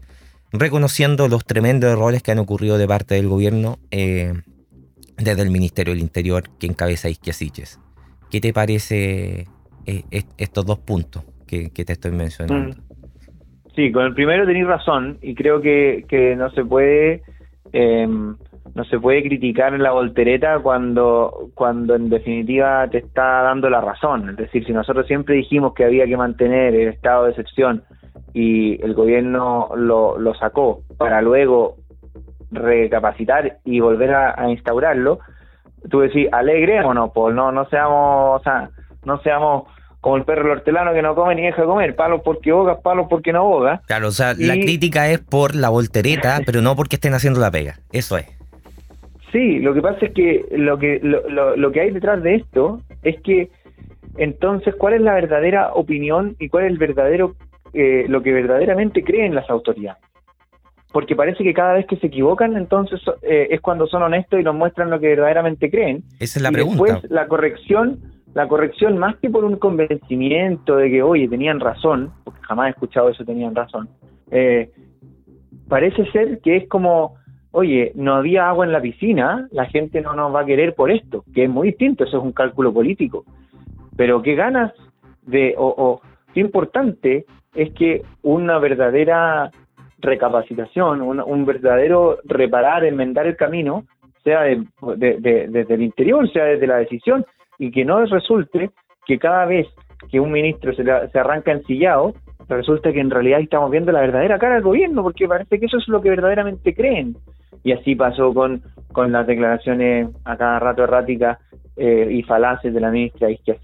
reconociendo 0.51 1.27
los 1.27 1.45
tremendos 1.45 1.91
errores 1.91 2.23
que 2.23 2.31
han 2.31 2.39
ocurrido 2.39 2.77
de 2.77 2.88
parte 2.88 3.15
del 3.15 3.27
gobierno 3.27 3.77
eh, 3.91 4.33
desde 5.17 5.41
el 5.41 5.49
Ministerio 5.49 5.93
del 5.93 6.01
Interior 6.01 6.43
que 6.60 6.67
encabeza 6.67 7.10
Isquiasiches. 7.10 7.79
¿Qué 8.29 8.41
te 8.41 8.53
parece 8.53 9.47
eh, 9.86 10.03
estos 10.38 10.65
dos 10.65 10.79
puntos 10.79 11.23
que, 11.47 11.69
te 11.69 11.93
estoy 11.93 12.12
mencionando? 12.12 12.75
Mm. 12.75 12.81
Sí, 13.75 13.91
con 13.91 14.05
el 14.05 14.13
primero 14.13 14.45
tenéis 14.45 14.65
razón 14.65 15.19
y 15.21 15.36
creo 15.36 15.62
que, 15.62 16.05
que 16.07 16.36
no 16.36 16.49
se 16.49 16.65
puede 16.65 17.21
em, 17.73 18.36
no 18.77 18.83
se 18.86 18.99
puede 18.99 19.23
criticar 19.23 19.73
la 19.79 19.91
voltereta 19.91 20.60
cuando, 20.60 21.49
cuando 21.55 21.95
en 21.95 22.10
definitiva 22.10 22.88
te 22.89 22.99
está 22.99 23.41
dando 23.41 23.69
la 23.69 23.81
razón. 23.81 24.29
Es 24.29 24.38
decir, 24.38 24.65
si 24.65 24.71
nosotros 24.71 25.07
siempre 25.07 25.36
dijimos 25.36 25.73
que 25.73 25.83
había 25.83 26.05
que 26.05 26.15
mantener 26.15 26.75
el 26.75 26.89
estado 26.89 27.25
de 27.25 27.31
excepción 27.31 27.83
y 28.38 28.80
el 28.84 28.93
gobierno 28.93 29.69
lo, 29.76 30.19
lo 30.19 30.36
sacó 30.36 30.84
para 31.00 31.23
luego 31.23 31.78
recapacitar 32.52 33.58
y 33.65 33.80
volver 33.80 34.13
a, 34.13 34.52
instaurarlo, 34.52 35.17
tú 35.89 36.02
decís, 36.02 36.28
alegrémonos, 36.32 37.10
pues 37.15 37.34
no, 37.34 37.52
no 37.52 37.67
seamos, 37.69 38.39
o 38.39 38.43
sea, 38.43 38.69
no 39.06 39.19
seamos 39.21 39.63
como 40.02 40.17
el 40.17 40.23
perro 40.23 40.52
hortelano 40.52 40.93
que 40.93 41.02
no 41.02 41.15
come 41.15 41.34
ni 41.34 41.47
deja 41.47 41.65
comer, 41.65 41.95
palos 41.95 42.21
porque 42.23 42.52
boga, 42.52 42.80
palos 42.80 43.08
porque 43.10 43.34
no 43.34 43.43
boga. 43.43 43.82
Claro, 43.88 44.10
o 44.10 44.12
sea, 44.12 44.36
la 44.38 44.54
crítica 44.54 45.10
es 45.10 45.17
por 45.17 45.56
la 45.56 45.69
voltereta, 45.69 46.39
pero 46.45 46.62
no 46.62 46.76
porque 46.76 46.97
estén 46.97 47.15
haciendo 47.15 47.39
la 47.39 47.50
pega, 47.50 47.80
eso 47.91 48.19
es. 48.19 48.28
Sí, 49.32 49.58
lo 49.60 49.73
que 49.73 49.82
pasa 49.82 50.06
es 50.06 50.13
que 50.13 50.45
lo 50.52 50.78
que 50.78 51.00
lo, 51.02 51.56
lo, 51.56 51.71
que 51.71 51.82
hay 51.82 51.89
detrás 51.89 52.21
de 52.21 52.36
esto 52.36 52.82
es 53.02 53.19
que 53.21 53.50
entonces 54.15 54.76
cuál 54.76 54.93
es 54.93 55.02
la 55.02 55.15
verdadera 55.15 55.73
opinión 55.73 56.36
y 56.38 56.50
cuál 56.50 56.65
es 56.65 56.71
el 56.71 56.78
verdadero 56.78 57.36
eh, 57.73 58.06
lo 58.08 58.21
que 58.21 58.34
verdaderamente 58.34 59.03
creen 59.03 59.36
las 59.36 59.49
autoridades. 59.49 60.01
Porque 60.91 61.15
parece 61.15 61.43
que 61.43 61.53
cada 61.53 61.73
vez 61.73 61.86
que 61.86 61.97
se 61.97 62.08
equivocan, 62.08 62.56
entonces 62.56 63.01
eh, 63.21 63.47
es 63.51 63.62
cuando 63.62 63.88
son 63.88 64.03
honestos 64.03 64.39
y 64.39 64.43
nos 64.43 64.56
muestran 64.56 64.89
lo 64.89 64.99
que 64.99 65.10
verdaderamente 65.10 65.69
creen. 65.69 66.03
Esa 66.19 66.39
es 66.39 66.43
la 66.43 66.49
y 66.49 66.53
pregunta. 66.53 66.84
Después 66.84 67.12
la 67.12 67.27
corrección, 67.27 67.99
la 68.34 68.47
corrección 68.47 68.97
más 68.97 69.17
que 69.17 69.30
por 69.30 69.43
un 69.43 69.58
convencimiento 69.58 70.77
de 70.77 70.89
que 70.89 71.03
oye 71.03 71.27
tenían 71.27 71.60
razón, 71.60 72.12
porque 72.23 72.41
jamás 72.41 72.67
he 72.67 72.71
escuchado 72.71 73.10
eso 73.10 73.25
tenían 73.25 73.53
razón. 73.53 73.89
Eh, 74.32 74.71
parece 75.67 76.10
ser 76.12 76.39
que 76.39 76.58
es 76.58 76.69
como 76.69 77.17
oye, 77.58 77.91
no 77.95 78.13
había 78.13 78.47
agua 78.47 78.65
en 78.65 78.71
la 78.71 78.82
piscina, 78.82 79.47
la 79.51 79.65
gente 79.65 80.01
no 80.01 80.13
nos 80.13 80.34
va 80.34 80.41
a 80.41 80.45
querer 80.45 80.75
por 80.75 80.91
esto, 80.91 81.23
que 81.34 81.45
es 81.45 81.49
muy 81.49 81.69
distinto, 81.69 82.03
eso 82.03 82.17
es 82.17 82.23
un 82.23 82.32
cálculo 82.32 82.71
político. 82.71 83.25
Pero 83.95 84.21
qué 84.21 84.36
ganas 84.36 84.73
de, 85.23 85.56
o, 85.58 85.99
qué 86.36 86.41
importante 86.41 87.25
es 87.58 87.74
que 87.74 88.04
una 88.22 88.60
verdadera 88.60 89.52
recapacitación, 90.00 91.02
un, 91.02 91.46
verdadero 91.46 92.20
reparar, 92.24 92.86
enmendar 92.86 93.26
el 93.26 93.36
camino, 93.36 93.84
sea 94.24 94.43
desde 94.43 95.74
el 95.74 95.82
interior, 95.82 96.32
sea 96.32 96.46
desde 96.46 96.67
la 96.67 96.78
decisión, 96.78 97.26
y 97.58 97.72
que 97.72 97.84
no 97.84 98.06
resulte 98.06 98.70
que 99.06 99.17
cada 99.17 99.46
vez 99.46 99.67
que 100.12 100.20
un 100.20 100.32
ministro 100.32 100.74
se, 100.76 100.84
se 100.84 101.20
arranca 101.20 101.52
ensillado, 101.52 102.13
resulta 102.48 102.93
que 102.93 103.00
en 103.00 103.10
realidad 103.10 103.39
estamos 103.39 103.72
viendo 103.72 103.91
la 103.91 104.02
verdadera 104.02 104.38
cara 104.38 104.56
del 104.56 104.63
gobierno, 104.63 105.02
porque 105.02 105.28
parece 105.28 105.60
que 105.60 105.65
eso 105.65 105.78
es 105.78 105.88
lo 105.88 106.00
que 106.02 106.12
verdaderamente 106.12 106.76
creen. 106.76 107.17
Y 107.63 107.72
así 107.72 107.96
pasó 107.96 108.34
con, 108.36 108.62
con 108.93 109.12
las 109.12 109.26
declaraciones 109.26 110.10
a 110.26 110.38
cada 110.38 110.60
rato 110.60 110.84
erráticas 110.84 111.39
eh, 111.77 112.07
y 112.11 112.23
falaces 112.23 112.73
de 112.73 112.79
la 112.79 112.89
ministra 112.89 113.29
Isquia 113.29 113.55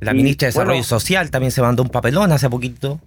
La 0.00 0.12
ministra 0.12 0.46
de 0.46 0.48
Desarrollo 0.48 0.82
Social 0.82 1.30
también 1.30 1.52
se 1.52 1.62
mandó 1.62 1.82
un 1.82 1.88
papelón 1.88 2.32
hace 2.32 2.50
poquito. 2.50 2.98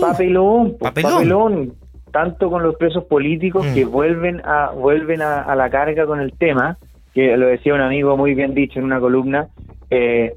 papelón, 0.00 0.76
papelón, 0.78 1.74
tanto 2.10 2.50
con 2.50 2.62
los 2.62 2.76
presos 2.76 3.04
políticos 3.04 3.66
que 3.74 3.84
mm. 3.84 3.90
vuelven 3.90 4.40
a 4.44 4.70
vuelven 4.70 5.20
a, 5.20 5.54
la 5.54 5.68
carga 5.68 6.06
con 6.06 6.20
el 6.20 6.32
tema, 6.32 6.78
que 7.12 7.36
lo 7.36 7.46
decía 7.46 7.74
un 7.74 7.82
amigo 7.82 8.16
muy 8.16 8.34
bien 8.34 8.54
dicho 8.54 8.78
en 8.78 8.86
una 8.86 8.98
columna, 8.98 9.48
eh, 9.90 10.34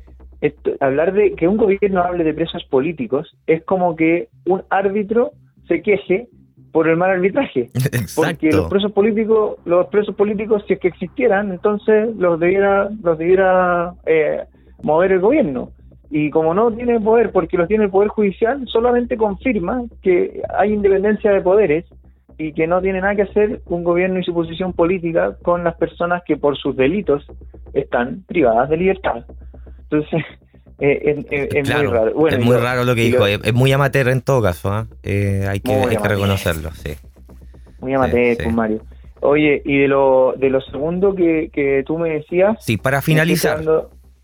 hablar 0.79 1.13
de 1.13 1.33
que 1.33 1.47
un 1.47 1.57
gobierno 1.57 2.01
hable 2.01 2.23
de 2.23 2.33
presos 2.33 2.63
políticos 2.65 3.35
es 3.47 3.63
como 3.63 3.95
que 3.95 4.27
un 4.45 4.63
árbitro 4.69 5.31
se 5.67 5.81
queje 5.81 6.27
por 6.71 6.87
el 6.87 6.97
mal 6.97 7.11
arbitraje. 7.11 7.69
Porque 8.15 8.51
los 8.51 8.69
presos 8.69 8.91
políticos, 8.91 9.57
los 9.65 9.87
presos 9.87 10.15
políticos, 10.15 10.63
si 10.67 10.73
es 10.73 10.79
que 10.79 10.87
existieran, 10.87 11.51
entonces 11.51 12.15
los 12.15 12.39
debiera, 12.39 12.89
los 13.03 13.17
debiera 13.17 13.93
eh, 14.05 14.43
mover 14.81 15.13
el 15.13 15.19
gobierno. 15.19 15.71
Y 16.09 16.29
como 16.29 16.53
no 16.53 16.71
tiene 16.71 16.99
poder, 17.01 17.31
porque 17.31 17.57
los 17.57 17.67
tiene 17.67 17.85
el 17.85 17.89
poder 17.89 18.09
judicial, 18.09 18.65
solamente 18.67 19.17
confirma 19.17 19.83
que 20.01 20.41
hay 20.57 20.71
independencia 20.71 21.31
de 21.31 21.41
poderes 21.41 21.85
y 22.37 22.53
que 22.53 22.67
no 22.67 22.81
tiene 22.81 23.01
nada 23.01 23.15
que 23.15 23.23
hacer 23.23 23.61
un 23.65 23.83
gobierno 23.83 24.19
y 24.19 24.23
su 24.23 24.33
posición 24.33 24.71
política 24.71 25.35
con 25.41 25.63
las 25.63 25.75
personas 25.75 26.23
que 26.25 26.37
por 26.37 26.57
sus 26.57 26.75
delitos 26.77 27.25
están 27.73 28.23
privadas 28.27 28.69
de 28.69 28.77
libertad. 28.77 29.25
Entonces, 29.89 30.23
eh, 30.79 31.25
es, 31.31 31.69
muy 31.69 31.87
raro. 31.87 32.27
es 32.27 32.39
muy 32.39 32.55
raro 32.55 32.83
lo 32.83 32.93
que 32.93 33.01
dijo, 33.01 33.25
es, 33.25 33.53
muy 33.53 33.71
amateur 33.71 34.09
en 34.09 34.21
todo 34.21 34.41
caso, 34.43 34.71
¿ah? 34.71 34.87
eh, 35.03 35.45
hay, 35.49 35.59
que, 35.59 35.73
hay 35.73 35.97
que, 35.97 36.07
reconocerlo, 36.07 36.71
sí. 36.71 36.91
Muy 37.79 37.93
amateur, 37.93 38.37
pues, 38.37 38.53
Mario. 38.53 38.81
Oye, 39.21 39.61
y 39.65 39.79
de 39.79 39.87
lo, 39.87 40.33
de 40.37 40.49
lo 40.49 40.61
segundo 40.61 41.15
que, 41.15 41.49
que 41.51 41.83
tú 41.85 41.97
me 41.97 42.11
decías... 42.11 42.63
Sí, 42.63 42.77
para 42.77 43.01
finalizar, 43.01 43.63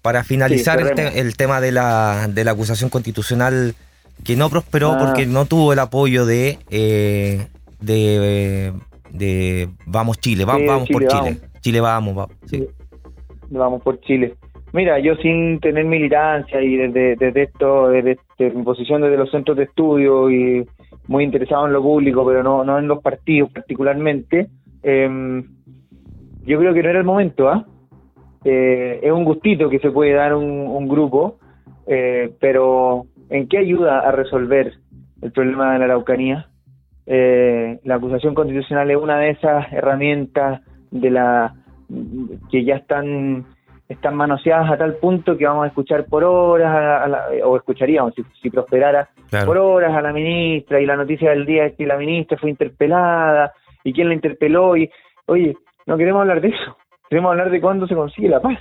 para 0.03 0.23
finalizar 0.23 0.79
el, 0.79 1.35
tema 1.35 1.59
de 1.59 1.71
la, 1.71 2.27
de 2.29 2.43
la 2.43 2.51
acusación 2.51 2.91
constitucional 2.91 3.73
que 4.23 4.35
no 4.35 4.49
prosperó 4.49 4.91
ah. 4.91 4.97
porque 4.99 5.25
no 5.25 5.45
tuvo 5.45 5.73
el 5.73 5.79
apoyo 5.79 6.27
de, 6.27 6.59
eh, 6.69 7.47
de, 7.81 8.73
de 9.09 9.69
Vamos 9.87 10.19
Chile, 10.19 10.45
vamos 10.45 10.87
por 10.87 11.07
Chile. 11.07 11.39
Chile 11.61 11.79
vamos, 11.79 12.15
vamos, 12.15 12.35
vamos 13.49 13.81
por 13.81 13.99
Chile. 14.01 14.35
Mira, 14.73 14.97
yo 14.97 15.15
sin 15.17 15.59
tener 15.59 15.85
militancia 15.85 16.59
y 16.59 16.75
desde, 16.75 17.15
desde 17.15 17.43
esto, 17.43 17.89
desde, 17.89 18.17
mi 18.39 18.63
posición 18.63 19.03
desde 19.03 19.17
los 19.17 19.29
centros 19.29 19.55
de 19.55 19.65
estudio 19.65 20.31
y 20.31 20.65
muy 21.07 21.23
interesado 21.23 21.67
en 21.67 21.73
lo 21.73 21.81
público, 21.83 22.25
pero 22.25 22.41
no, 22.41 22.63
no 22.63 22.79
en 22.79 22.87
los 22.87 22.99
partidos 22.99 23.51
particularmente, 23.51 24.47
em, 24.81 25.43
yo 26.43 26.59
creo 26.59 26.73
que 26.73 26.81
no 26.81 26.89
era 26.89 26.99
el 26.99 27.05
momento, 27.05 27.49
¿ah? 27.49 27.65
Eh, 28.43 28.99
es 29.03 29.11
un 29.11 29.23
gustito 29.23 29.69
que 29.69 29.77
se 29.77 29.91
puede 29.91 30.13
dar 30.13 30.33
un, 30.33 30.49
un 30.49 30.87
grupo, 30.87 31.37
eh, 31.85 32.33
pero 32.39 33.05
¿en 33.29 33.47
qué 33.47 33.59
ayuda 33.59 33.99
a 33.99 34.11
resolver 34.11 34.73
el 35.21 35.31
problema 35.31 35.73
de 35.73 35.79
la 35.79 35.85
Araucanía? 35.85 36.47
Eh, 37.05 37.79
la 37.83 37.95
acusación 37.95 38.33
constitucional 38.33 38.89
es 38.89 38.97
una 38.97 39.19
de 39.19 39.29
esas 39.31 39.71
herramientas 39.71 40.61
de 40.89 41.11
la 41.11 41.53
que 42.49 42.63
ya 42.63 42.75
están 42.75 43.45
están 43.93 44.15
manoseadas 44.15 44.71
a 44.71 44.77
tal 44.77 44.95
punto 44.95 45.37
que 45.37 45.45
vamos 45.45 45.63
a 45.63 45.67
escuchar 45.67 46.05
por 46.05 46.23
horas, 46.23 47.11
o 47.43 47.55
escucharíamos 47.55 48.13
si, 48.41 48.49
prosperara, 48.49 49.09
por 49.45 49.57
horas 49.57 49.95
a 49.95 50.01
la 50.01 50.13
ministra 50.13 50.79
y 50.79 50.85
la 50.85 50.95
noticia 50.95 51.31
del 51.31 51.45
día 51.45 51.65
es 51.65 51.75
que 51.75 51.85
la 51.85 51.97
ministra 51.97 52.37
fue 52.37 52.49
interpelada 52.49 53.53
y 53.83 53.93
quién 53.93 54.07
la 54.09 54.13
interpeló 54.13 54.75
y, 54.77 54.89
oye, 55.25 55.55
no 55.85 55.97
queremos 55.97 56.21
hablar 56.21 56.41
de 56.41 56.49
eso, 56.49 56.77
queremos 57.09 57.31
hablar 57.31 57.49
de 57.49 57.61
cuándo 57.61 57.87
se 57.87 57.95
consigue 57.95 58.29
la 58.29 58.41
paz, 58.41 58.59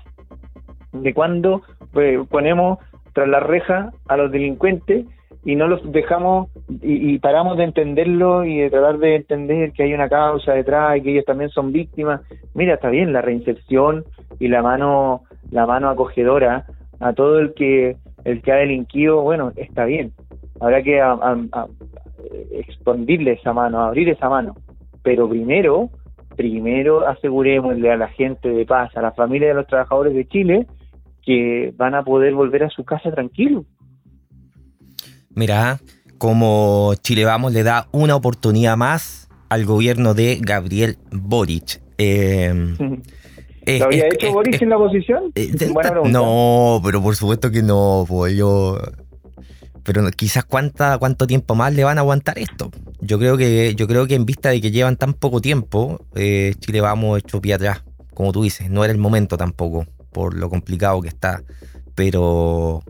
de 0.93 1.15
cuándo 1.15 1.63
pues, 1.93 2.27
ponemos 2.29 2.79
tras 3.13 3.29
la 3.29 3.41
reja 3.41 3.91
a 4.09 4.17
los 4.17 4.31
delincuentes 4.31 5.07
y 5.45 5.57
no 5.57 5.67
los 5.67 5.81
dejamos 5.91 6.49
y, 6.83 7.19
paramos 7.19 7.57
de 7.57 7.65
entenderlo 7.65 8.45
y 8.45 8.59
de 8.59 8.71
tratar 8.71 8.99
de 8.99 9.17
entender 9.17 9.73
que 9.73 9.83
hay 9.83 9.95
una 9.95 10.09
causa 10.09 10.53
detrás 10.53 10.97
y 10.97 11.03
que 11.03 11.11
ellos 11.13 11.25
también 11.25 11.51
son 11.51 11.73
víctimas. 11.73 12.21
Mira, 12.55 12.75
está 12.75 12.91
bien 12.91 13.13
la 13.13 13.23
reinserción 13.23 14.05
y 14.39 14.49
la 14.49 14.63
mano 14.63 15.23
la 15.51 15.67
mano 15.67 15.91
acogedora 15.91 16.65
a 17.01 17.13
todo 17.13 17.41
el 17.41 17.55
que 17.55 17.97
el 18.25 18.41
que 18.41 18.53
ha 18.53 18.57
delinquido, 18.57 19.23
bueno, 19.23 19.53
está 19.57 19.85
bien. 19.85 20.13
Habrá 20.61 20.83
que 20.83 21.03
expandirle 22.53 23.33
esa 23.33 23.53
mano, 23.53 23.81
abrir 23.81 24.09
esa 24.09 24.29
mano. 24.29 24.55
Pero 25.03 25.29
primero, 25.29 25.91
primero 26.37 27.09
asegurémosle 27.09 27.91
a 27.91 27.97
la 27.97 28.09
gente 28.09 28.49
de 28.49 28.65
paz, 28.65 28.97
a 28.97 29.03
la 29.03 29.11
familia 29.11 29.49
de 29.49 29.55
los 29.55 29.67
trabajadores 29.67 30.15
de 30.15 30.29
Chile, 30.29 30.67
que 31.25 31.73
van 31.77 31.97
a 31.97 32.05
poder 32.05 32.33
volver 32.33 32.63
a 32.63 32.71
su 32.71 32.85
casa 32.85 33.11
tranquilos 33.11 33.65
Mira, 35.35 35.81
como 36.19 36.95
Chile 37.03 37.25
Vamos 37.25 37.53
le 37.53 37.63
da 37.63 37.89
una 37.93 38.15
oportunidad 38.15 38.77
más 38.77 39.29
al 39.49 39.65
gobierno 39.65 40.15
de 40.15 40.39
Gabriel 40.41 40.99
Boric. 41.11 41.83
Em, 41.99 42.77
¿Lo 43.67 43.85
había 43.85 44.07
hecho 44.09 44.33
Boric 44.33 44.61
en 44.63 44.69
la 44.71 44.77
oposición? 44.77 45.33
Eh, 45.35 45.53
no, 46.05 46.81
pero 46.85 47.03
por 47.03 47.17
supuesto 47.17 47.51
que 47.51 47.63
no, 47.63 48.05
pues 48.09 48.37
yo... 48.37 48.79
Pero 49.85 50.09
quizás 50.13 50.45
cuánta, 50.45 50.97
cuánto 50.99 51.27
tiempo 51.27 51.57
más 51.57 51.75
le 51.75 51.83
van 51.83 51.99
a 51.99 52.03
aguantar 52.03 52.39
esto. 52.39 52.71
Yo 53.01 53.19
creo 53.19 53.37
que, 53.37 53.75
yo 53.75 53.89
creo 53.89 54.07
que 54.07 54.15
en 54.15 54.27
vista 54.27 54.51
de 54.51 54.61
que 54.61 54.71
llevan 54.71 54.97
tan 54.97 55.15
poco 55.15 55.41
tiempo, 55.41 56.07
eh, 56.15 56.55
Chile 56.61 56.81
vamos 56.81 57.19
hecho 57.19 57.41
pie 57.41 57.55
atrás. 57.55 57.83
Como 58.15 58.31
tú 58.31 58.45
dices, 58.45 58.71
no 58.71 58.85
era 58.85 58.93
el 58.93 58.99
momento 59.01 59.37
tampoco, 59.37 59.87
por 60.13 60.35
lo 60.35 60.49
complicado 60.49 61.01
que 61.03 61.09
está. 61.09 61.43
Pero 61.97 62.85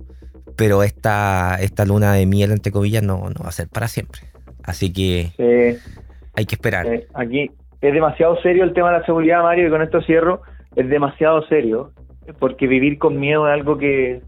pero 0.56 0.82
esta, 0.82 1.56
esta 1.60 1.84
luna 1.84 2.12
de 2.14 2.26
miel, 2.26 2.52
entre 2.52 2.72
comillas, 2.72 3.02
no, 3.02 3.30
no 3.30 3.42
va 3.42 3.48
a 3.48 3.52
ser 3.52 3.68
para 3.68 3.88
siempre. 3.88 4.20
Así 4.64 4.92
que 4.92 5.32
hay 6.34 6.46
que 6.46 6.54
esperar. 6.54 6.86
aquí 7.14 7.50
es 7.80 7.92
demasiado 7.92 8.40
serio 8.42 8.62
el 8.62 8.72
tema 8.72 8.92
de 8.92 9.00
la 9.00 9.04
seguridad, 9.04 9.42
Mario, 9.42 9.66
y 9.66 9.70
con 9.70 9.82
esto 9.82 10.00
cierro, 10.02 10.42
es 10.76 10.88
demasiado 10.88 11.44
serio, 11.48 11.90
porque 12.38 12.68
vivir 12.68 12.96
con 12.96 13.18
miedo 13.18 13.48
es 13.48 13.54
algo 13.54 13.76
que, 13.76 14.22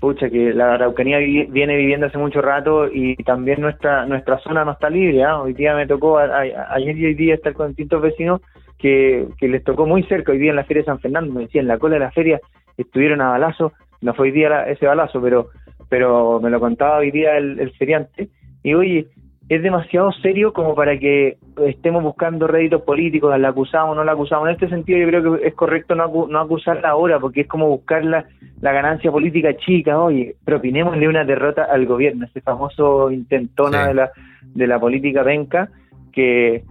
pucha, 0.00 0.28
que 0.28 0.52
la 0.52 0.74
Araucanía 0.74 1.18
viene 1.18 1.76
viviendo 1.76 2.06
hace 2.06 2.18
mucho 2.18 2.42
rato 2.42 2.88
y 2.92 3.14
también 3.16 3.60
nuestra 3.60 4.06
nuestra 4.06 4.38
zona 4.40 4.64
no 4.64 4.72
está 4.72 4.90
libre. 4.90 5.22
¿ah? 5.22 5.40
Hoy 5.40 5.54
día 5.54 5.76
me 5.76 5.86
tocó, 5.86 6.18
ayer 6.18 6.98
y 6.98 7.06
hoy 7.06 7.14
día 7.14 7.34
estar 7.34 7.52
con 7.52 7.68
distintos 7.68 8.02
vecinos 8.02 8.40
que, 8.76 9.28
que 9.38 9.46
les 9.46 9.62
tocó 9.62 9.86
muy 9.86 10.02
cerca, 10.04 10.32
hoy 10.32 10.38
día 10.38 10.50
en 10.50 10.56
la 10.56 10.64
Feria 10.64 10.82
de 10.82 10.86
San 10.86 11.00
Fernando, 11.00 11.32
me 11.32 11.42
decían, 11.42 11.66
en 11.66 11.68
la 11.68 11.78
cola 11.78 11.94
de 11.94 12.00
la 12.00 12.10
feria 12.10 12.40
estuvieron 12.76 13.20
a 13.20 13.30
balazo 13.30 13.72
no 14.00 14.14
fue 14.14 14.28
hoy 14.28 14.32
día 14.32 14.64
ese 14.64 14.86
balazo, 14.86 15.20
pero 15.20 15.48
pero 15.88 16.40
me 16.40 16.50
lo 16.50 16.60
contaba 16.60 16.98
hoy 16.98 17.10
día 17.10 17.36
el, 17.36 17.58
el 17.58 17.72
feriante, 17.72 18.28
y 18.62 18.74
oye, 18.74 19.08
es 19.50 19.62
demasiado 19.62 20.12
serio 20.12 20.52
como 20.52 20.76
para 20.76 20.96
que 20.96 21.36
estemos 21.66 22.04
buscando 22.04 22.46
réditos 22.46 22.82
políticos, 22.82 23.36
la 23.36 23.48
acusamos, 23.48 23.96
no 23.96 24.04
la 24.04 24.12
acusamos. 24.12 24.46
En 24.46 24.54
este 24.54 24.68
sentido 24.68 25.00
yo 25.00 25.08
creo 25.08 25.38
que 25.38 25.48
es 25.48 25.54
correcto 25.54 25.96
no, 25.96 26.28
no 26.28 26.38
acusarla 26.38 26.90
ahora, 26.90 27.18
porque 27.18 27.40
es 27.40 27.48
como 27.48 27.66
buscar 27.66 28.04
la, 28.04 28.26
ganancia 28.60 29.10
política 29.10 29.56
chica, 29.56 29.98
oye, 29.98 30.36
propinémosle 30.44 31.08
una 31.08 31.24
derrota 31.24 31.64
al 31.64 31.84
gobierno, 31.84 32.26
ese 32.26 32.40
famoso 32.42 33.10
intentona 33.10 33.88
de, 33.88 33.94
la, 33.94 34.12
de 34.54 34.66
la 34.68 34.78
política 34.78 35.24
venca, 35.24 35.68
que 36.12 36.62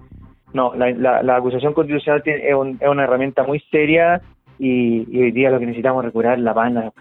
no, 0.54 0.74
la, 0.74 0.92
la, 1.22 1.36
acusación 1.36 1.74
constitucional 1.74 2.24
tiene, 2.24 2.48
es, 2.48 2.56
una 2.56 3.04
herramienta 3.04 3.44
muy 3.44 3.60
seria 3.72 4.22
y, 4.60 5.18
hoy 5.18 5.32
día 5.32 5.50
lo 5.50 5.60
que 5.60 5.66
necesitamos 5.66 6.02
es 6.02 6.08
recuperar 6.08 6.38
la 6.40 6.54
paz 6.54 6.68
en 6.68 6.76
la 6.76 6.94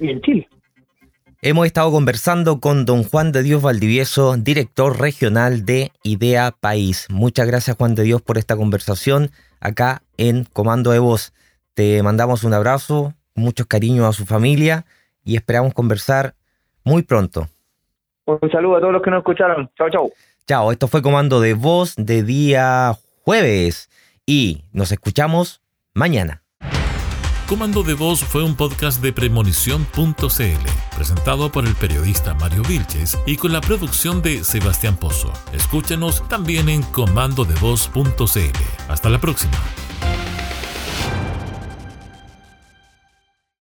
Y 0.00 0.10
en 0.10 0.20
Chile. 0.22 0.48
Hemos 1.42 1.66
estado 1.66 1.92
conversando 1.92 2.58
con 2.58 2.86
don 2.86 3.04
Juan 3.04 3.30
de 3.30 3.42
Dios 3.42 3.62
Valdivieso, 3.62 4.34
director 4.38 4.98
regional 4.98 5.66
de 5.66 5.92
Idea 6.02 6.54
País. 6.58 7.06
Muchas 7.10 7.46
gracias 7.46 7.76
Juan 7.76 7.94
de 7.94 8.02
Dios 8.02 8.22
por 8.22 8.38
esta 8.38 8.56
conversación 8.56 9.30
acá 9.60 10.02
en 10.16 10.44
Comando 10.44 10.90
de 10.90 11.00
Voz. 11.00 11.34
Te 11.74 12.02
mandamos 12.02 12.44
un 12.44 12.54
abrazo, 12.54 13.12
muchos 13.34 13.66
cariños 13.66 14.06
a 14.06 14.12
su 14.12 14.24
familia 14.24 14.86
y 15.22 15.36
esperamos 15.36 15.74
conversar 15.74 16.34
muy 16.82 17.02
pronto. 17.02 17.48
Un 18.24 18.50
saludo 18.50 18.76
a 18.76 18.80
todos 18.80 18.94
los 18.94 19.02
que 19.02 19.10
nos 19.10 19.18
escucharon. 19.18 19.70
Chao, 19.76 19.90
chao. 19.90 20.10
Chao, 20.46 20.72
esto 20.72 20.88
fue 20.88 21.02
Comando 21.02 21.40
de 21.40 21.52
Voz 21.52 21.94
de 21.96 22.22
día 22.22 22.96
jueves 23.22 23.90
y 24.24 24.64
nos 24.72 24.92
escuchamos 24.92 25.60
mañana. 25.92 26.43
Comando 27.54 27.84
de 27.84 27.94
Voz 27.94 28.24
fue 28.24 28.42
un 28.42 28.56
podcast 28.56 29.00
de 29.00 29.12
premonición.cl, 29.12 30.96
presentado 30.96 31.52
por 31.52 31.64
el 31.64 31.76
periodista 31.76 32.34
Mario 32.34 32.64
Vilches 32.64 33.16
y 33.26 33.36
con 33.36 33.52
la 33.52 33.60
producción 33.60 34.22
de 34.22 34.42
Sebastián 34.42 34.96
Pozo. 34.96 35.32
Escúchenos 35.52 36.26
también 36.26 36.68
en 36.68 36.82
comandodevoz.cl. 36.82 38.58
Hasta 38.88 39.08
la 39.08 39.20
próxima. 39.20 39.56